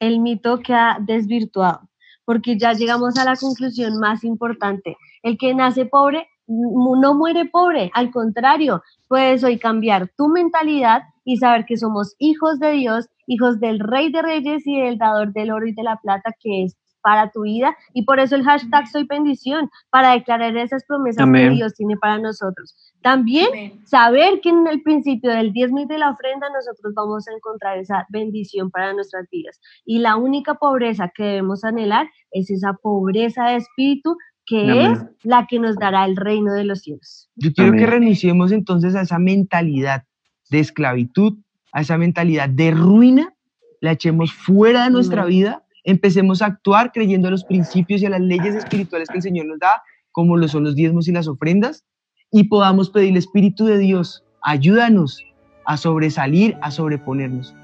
[0.00, 1.82] el mito queda desvirtuado,
[2.24, 4.96] porque ya llegamos a la conclusión más importante.
[5.22, 11.36] El que nace pobre no muere pobre, al contrario, puedes hoy cambiar tu mentalidad y
[11.36, 15.50] saber que somos hijos de Dios, hijos del Rey de Reyes y del Dador del
[15.50, 17.76] Oro y de la Plata, que es para tu vida.
[17.92, 22.18] Y por eso el hashtag soy bendición, para declarar esas promesas que Dios tiene para
[22.18, 22.74] nosotros.
[23.02, 27.32] También saber que en el principio del diezmo y de la ofrenda nosotros vamos a
[27.32, 29.60] encontrar esa bendición para nuestras vidas.
[29.84, 35.46] Y la única pobreza que debemos anhelar es esa pobreza de espíritu que es la
[35.46, 37.30] que nos dará el reino de los cielos.
[37.36, 40.04] Yo quiero que renunciemos entonces a esa mentalidad
[40.50, 41.38] de esclavitud,
[41.72, 43.34] a esa mentalidad de ruina,
[43.80, 48.10] la echemos fuera de nuestra vida empecemos a actuar creyendo a los principios y a
[48.10, 49.82] las leyes espirituales que el Señor nos da,
[50.12, 51.84] como lo son los diezmos y las ofrendas,
[52.30, 55.22] y podamos pedirle Espíritu de Dios, ayúdanos
[55.66, 57.54] a sobresalir, a sobreponernos.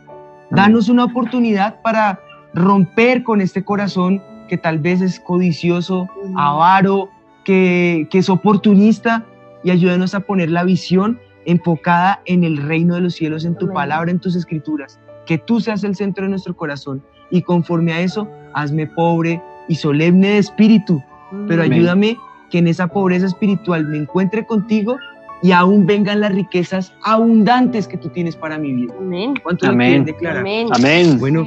[0.50, 2.20] Danos una oportunidad para
[2.54, 7.08] romper con este corazón que tal vez es codicioso, avaro,
[7.44, 9.24] que, que es oportunista,
[9.62, 13.72] y ayúdanos a poner la visión enfocada en el reino de los cielos, en tu
[13.72, 14.98] palabra, en tus escrituras.
[15.26, 19.76] Que tú seas el centro de nuestro corazón y conforme a eso, hazme pobre y
[19.76, 21.02] solemne de espíritu,
[21.46, 22.16] pero ayúdame
[22.50, 24.98] que en esa pobreza espiritual me encuentre contigo
[25.42, 28.94] y aún vengan las riquezas abundantes que tú tienes para mi vida.
[28.98, 29.34] Amén.
[29.42, 30.04] ¿Cuánto Amén.
[30.04, 30.44] declarar?
[30.72, 31.18] Amén.
[31.18, 31.46] Bueno,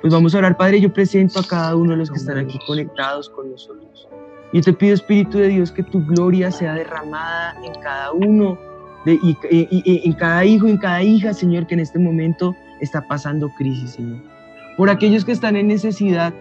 [0.00, 0.80] pues vamos a orar, Padre.
[0.80, 4.08] Yo presento a cada uno de los que están aquí conectados con nosotros.
[4.52, 8.56] Yo te pido, Espíritu de Dios, que tu gloria sea derramada en cada uno,
[9.04, 9.36] de, y,
[10.06, 14.35] en cada hijo, en cada hija, Señor, que en este momento está pasando crisis, Señor
[14.76, 16.32] por aquellos que están en necesidad,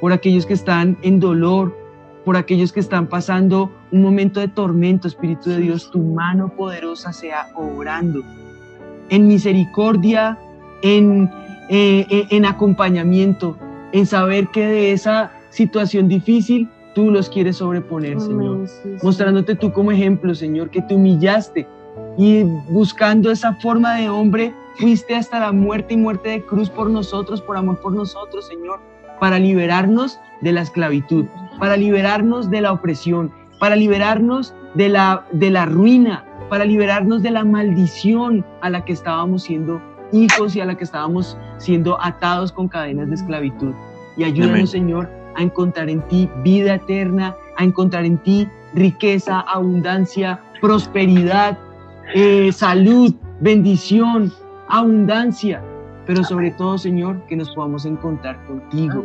[0.00, 1.76] por aquellos que están en dolor,
[2.24, 7.12] por aquellos que están pasando un momento de tormento, Espíritu de Dios, tu mano poderosa
[7.12, 8.22] sea obrando
[9.08, 10.38] en misericordia,
[10.82, 11.30] en,
[11.68, 13.56] eh, eh, en acompañamiento,
[13.92, 18.66] en saber que de esa situación difícil tú los quieres sobreponer, Señor.
[19.02, 21.66] Mostrándote tú como ejemplo, Señor, que te humillaste
[22.16, 26.88] y buscando esa forma de hombre Fuiste hasta la muerte y muerte de cruz por
[26.88, 28.80] nosotros, por amor por nosotros, Señor,
[29.18, 31.26] para liberarnos de la esclavitud,
[31.58, 37.30] para liberarnos de la opresión, para liberarnos de la, de la ruina, para liberarnos de
[37.30, 39.80] la maldición a la que estábamos siendo
[40.12, 43.72] hijos y a la que estábamos siendo atados con cadenas de esclavitud.
[44.16, 50.40] Y ayúdanos, Señor, a encontrar en ti vida eterna, a encontrar en ti riqueza, abundancia,
[50.60, 51.58] prosperidad,
[52.14, 54.32] eh, salud, bendición,
[54.70, 55.62] abundancia,
[56.06, 59.04] pero sobre todo, Señor, que nos podamos encontrar contigo.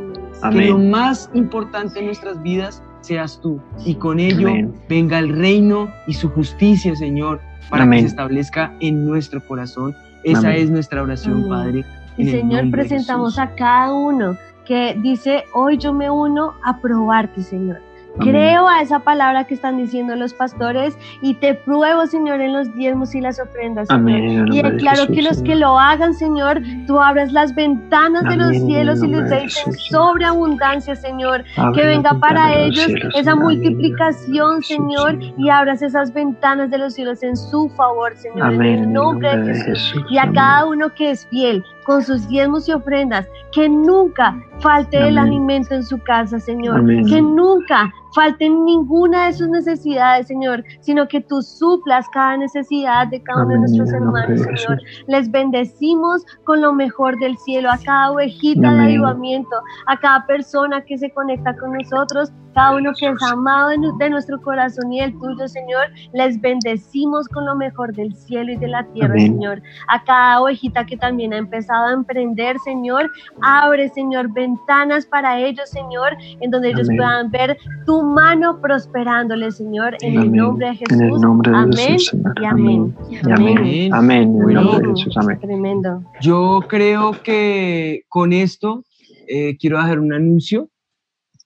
[0.51, 3.59] Que lo más importante en nuestras vidas seas tú.
[3.85, 4.49] Y con ello
[4.89, 7.39] venga el reino y su justicia, Señor,
[7.69, 9.95] para que se establezca en nuestro corazón.
[10.23, 11.85] Esa es nuestra oración, Padre.
[12.17, 17.77] Y Señor, presentamos a cada uno que dice, hoy yo me uno a probarte, Señor
[18.19, 22.73] Creo a esa palabra que están diciendo los pastores y te pruebo, Señor, en los
[22.75, 23.89] diezmos y las ofrendas.
[23.89, 25.49] Amén, y de declaro Jesús, que los Señor.
[25.49, 29.07] que lo hagan, Señor, tú abras las ventanas de los Amén, en el cielos y
[29.07, 29.79] les de Señor.
[29.79, 31.43] sobreabundancia, Señor.
[31.57, 35.81] Abre que venga para de los ellos cielos, esa de multiplicación, Jesús, Señor, y abras
[35.81, 40.03] esas ventanas de los cielos en su favor, Señor, Amén, en el nombre de Jesús.
[40.09, 45.07] Y a cada uno que es fiel con sus diezmos y ofrendas, que nunca falte
[45.07, 46.79] el alimento en su casa, Señor.
[46.79, 47.05] Amén.
[47.05, 53.21] Que nunca falte ninguna de sus necesidades, Señor, sino que tú suplas cada necesidad de
[53.21, 54.79] cada uno de nuestros hermanos, Señor.
[55.07, 59.55] Les bendecimos con lo mejor del cielo, a cada ovejita de avivamiento,
[59.87, 63.97] a cada persona que se conecta con nosotros, cada uno que es amado de, nu-
[63.97, 65.87] de nuestro corazón y el tuyo, Señor.
[66.13, 69.13] Les bendecimos con lo mejor del cielo y de la tierra.
[69.19, 69.61] Señor.
[69.89, 73.11] A cada ovejita que también ha empezado a emprender, Señor,
[73.41, 79.95] abre, Señor, ventanas para ellos, Señor, en donde ellos puedan ver tu mano prosperándoles, Señor,
[80.01, 80.97] en el nombre de Jesús.
[80.97, 82.33] En el nombre de amén Jesús, Señor.
[82.41, 82.95] y amén.
[83.09, 83.93] Y amén.
[83.93, 84.35] Amén.
[84.41, 85.17] En el nombre de Jesús.
[85.17, 85.39] Amén.
[85.39, 86.03] Tremendo.
[86.21, 88.83] Yo creo que con esto
[89.27, 90.69] eh, quiero dejar un anuncio.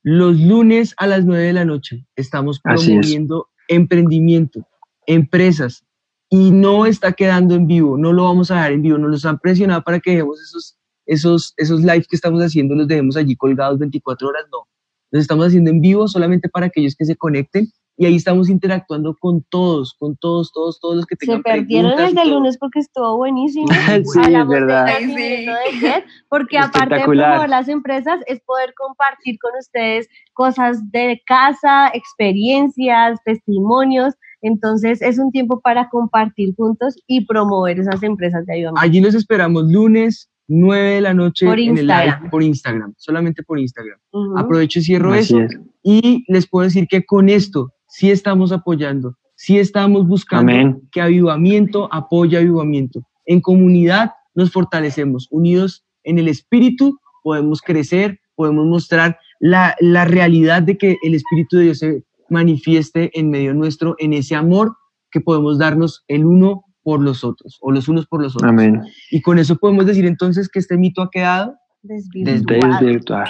[0.04, 2.62] Los lunes a las 9 de la noche estamos es.
[2.62, 4.66] promoviendo emprendimiento,
[5.06, 5.86] empresas,
[6.30, 9.26] y no está quedando en vivo, no lo vamos a dejar en vivo, nos los
[9.26, 13.36] han presionado para que dejemos esos, esos, esos lives que estamos haciendo, los dejemos allí
[13.36, 14.68] colgados 24 horas, no.
[15.12, 19.14] Los estamos haciendo en vivo solamente para aquellos que se conecten y ahí estamos interactuando
[19.20, 22.58] con todos, con todos, todos, todos los que Se tengan perdieron preguntas el de lunes
[22.58, 23.68] porque estuvo buenísimo.
[24.14, 24.86] Sí, Hablamos del verdad.
[24.86, 25.48] de
[25.82, 31.90] Jet, porque aparte de promover las empresas, es poder compartir con ustedes cosas de casa,
[31.94, 34.14] experiencias, testimonios.
[34.42, 38.72] Entonces, es un tiempo para compartir juntos y promover esas empresas de ayuda.
[38.78, 42.20] Allí los esperamos lunes, 9 de la noche Por en el Instagram.
[42.22, 43.98] live por Instagram, solamente por Instagram.
[44.12, 44.38] Ujú.
[44.38, 45.60] Aprovecho y cierro Así eso es.
[45.84, 50.82] y les puedo decir que con esto sí estamos apoyando, sí estamos buscando Amén.
[50.92, 53.02] que avivamiento apoya avivamiento.
[53.26, 60.62] En comunidad nos fortalecemos, unidos en el espíritu podemos crecer, podemos mostrar la, la realidad
[60.64, 64.76] de que el Espíritu de Dios se manifieste en medio nuestro, en ese amor
[65.12, 68.50] que podemos darnos el uno por los otros o los unos por los otros.
[68.50, 68.82] Amén.
[69.12, 73.26] Y con eso podemos decir entonces que este mito ha quedado Desvirtuado.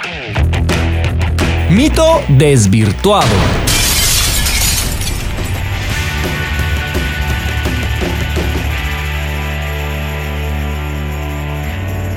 [1.69, 3.27] Mito desvirtuado.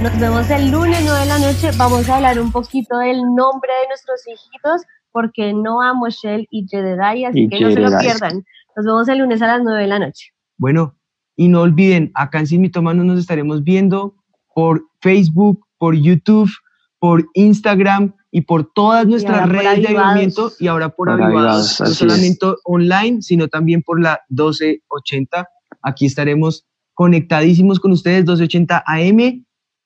[0.01, 1.71] Nos vemos el lunes 9 de la noche.
[1.77, 7.31] Vamos a hablar un poquito del nombre de nuestros hijitos, porque Noah, Moshel y Jedediah,
[7.31, 8.45] así Y que no se lo pierdan.
[8.77, 10.31] Nos vemos el lunes a las 9 de la noche.
[10.57, 10.97] Bueno,
[11.37, 14.15] y no olviden, acá en Sin Mitómanos nos estaremos viendo
[14.55, 16.51] por Facebook, por YouTube,
[16.99, 21.81] por Instagram y por todas nuestras redes de avivamiento y ahora por, Por avivados.
[21.81, 21.95] No es.
[21.97, 25.49] solamente online, sino también por la 1280.
[25.83, 29.45] Aquí estaremos conectadísimos con ustedes, 1280 AM.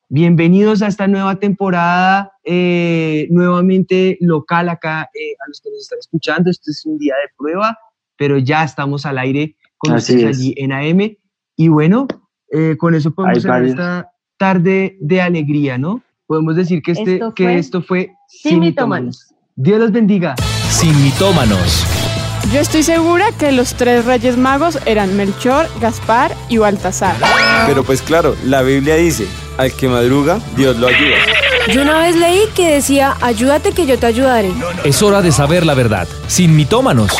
[0.08, 5.98] Bienvenidos a esta nueva temporada, eh, nuevamente local acá eh, a los que nos están
[5.98, 6.50] escuchando.
[6.50, 7.76] Este es un día de prueba,
[8.16, 10.42] pero ya estamos al aire con Así ustedes es.
[10.42, 11.16] allí en AM.
[11.56, 12.06] Y bueno,
[12.52, 16.02] eh, con eso podemos cerrar esta tarde de alegría, ¿no?
[16.26, 19.34] Podemos decir que, este, Esto que fue esto fue Sin Mitómanos.
[19.54, 20.34] Dios los bendiga.
[20.68, 21.86] Sin mitómanos.
[22.52, 27.16] Yo estoy segura que los tres reyes magos eran Melchor, Gaspar y Baltasar.
[27.66, 29.26] Pero pues claro, la Biblia dice,
[29.56, 31.16] al que madruga, Dios lo ayuda.
[31.72, 34.52] Yo una vez leí que decía, ayúdate que yo te ayudaré.
[34.84, 36.06] Es hora de saber la verdad.
[36.28, 37.12] Sin mitómanos.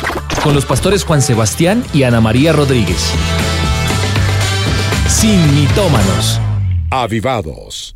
[0.44, 3.12] Con los pastores Juan Sebastián y Ana María Rodríguez.
[5.26, 6.40] Sin mitómanos.
[6.88, 7.95] Avivados,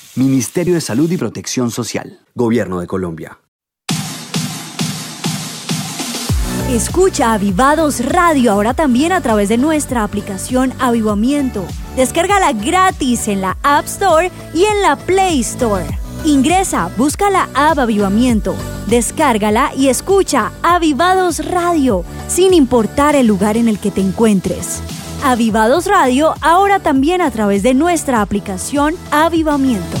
[0.15, 2.19] Ministerio de Salud y Protección Social.
[2.35, 3.39] Gobierno de Colombia.
[6.69, 11.65] Escucha Avivados Radio ahora también a través de nuestra aplicación Avivamiento.
[11.95, 15.87] Descárgala gratis en la App Store y en la Play Store.
[16.25, 18.53] Ingresa, busca la app Avivamiento,
[18.87, 24.81] descárgala y escucha Avivados Radio, sin importar el lugar en el que te encuentres.
[25.23, 29.97] Avivados Radio ahora también a través de nuestra aplicación Avivamiento.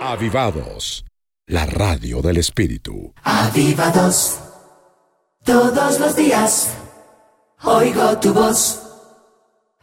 [0.00, 1.04] Avivados,
[1.46, 3.12] la radio del Espíritu.
[3.22, 4.38] Avivados.
[5.44, 6.70] Todos los días
[7.62, 8.80] oigo tu voz.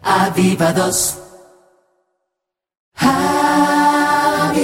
[0.02, 1.20] Avivados.
[2.96, 4.56] Avivados.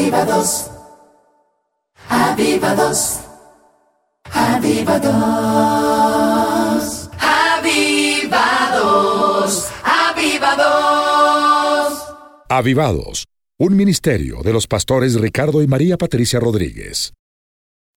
[2.09, 3.19] Avivados.
[4.33, 5.37] Avivados.
[8.33, 9.67] Avivados.
[9.83, 10.57] Avivados.
[12.49, 13.25] Avivados,
[13.57, 17.13] un ministerio de los pastores Ricardo y María Patricia Rodríguez.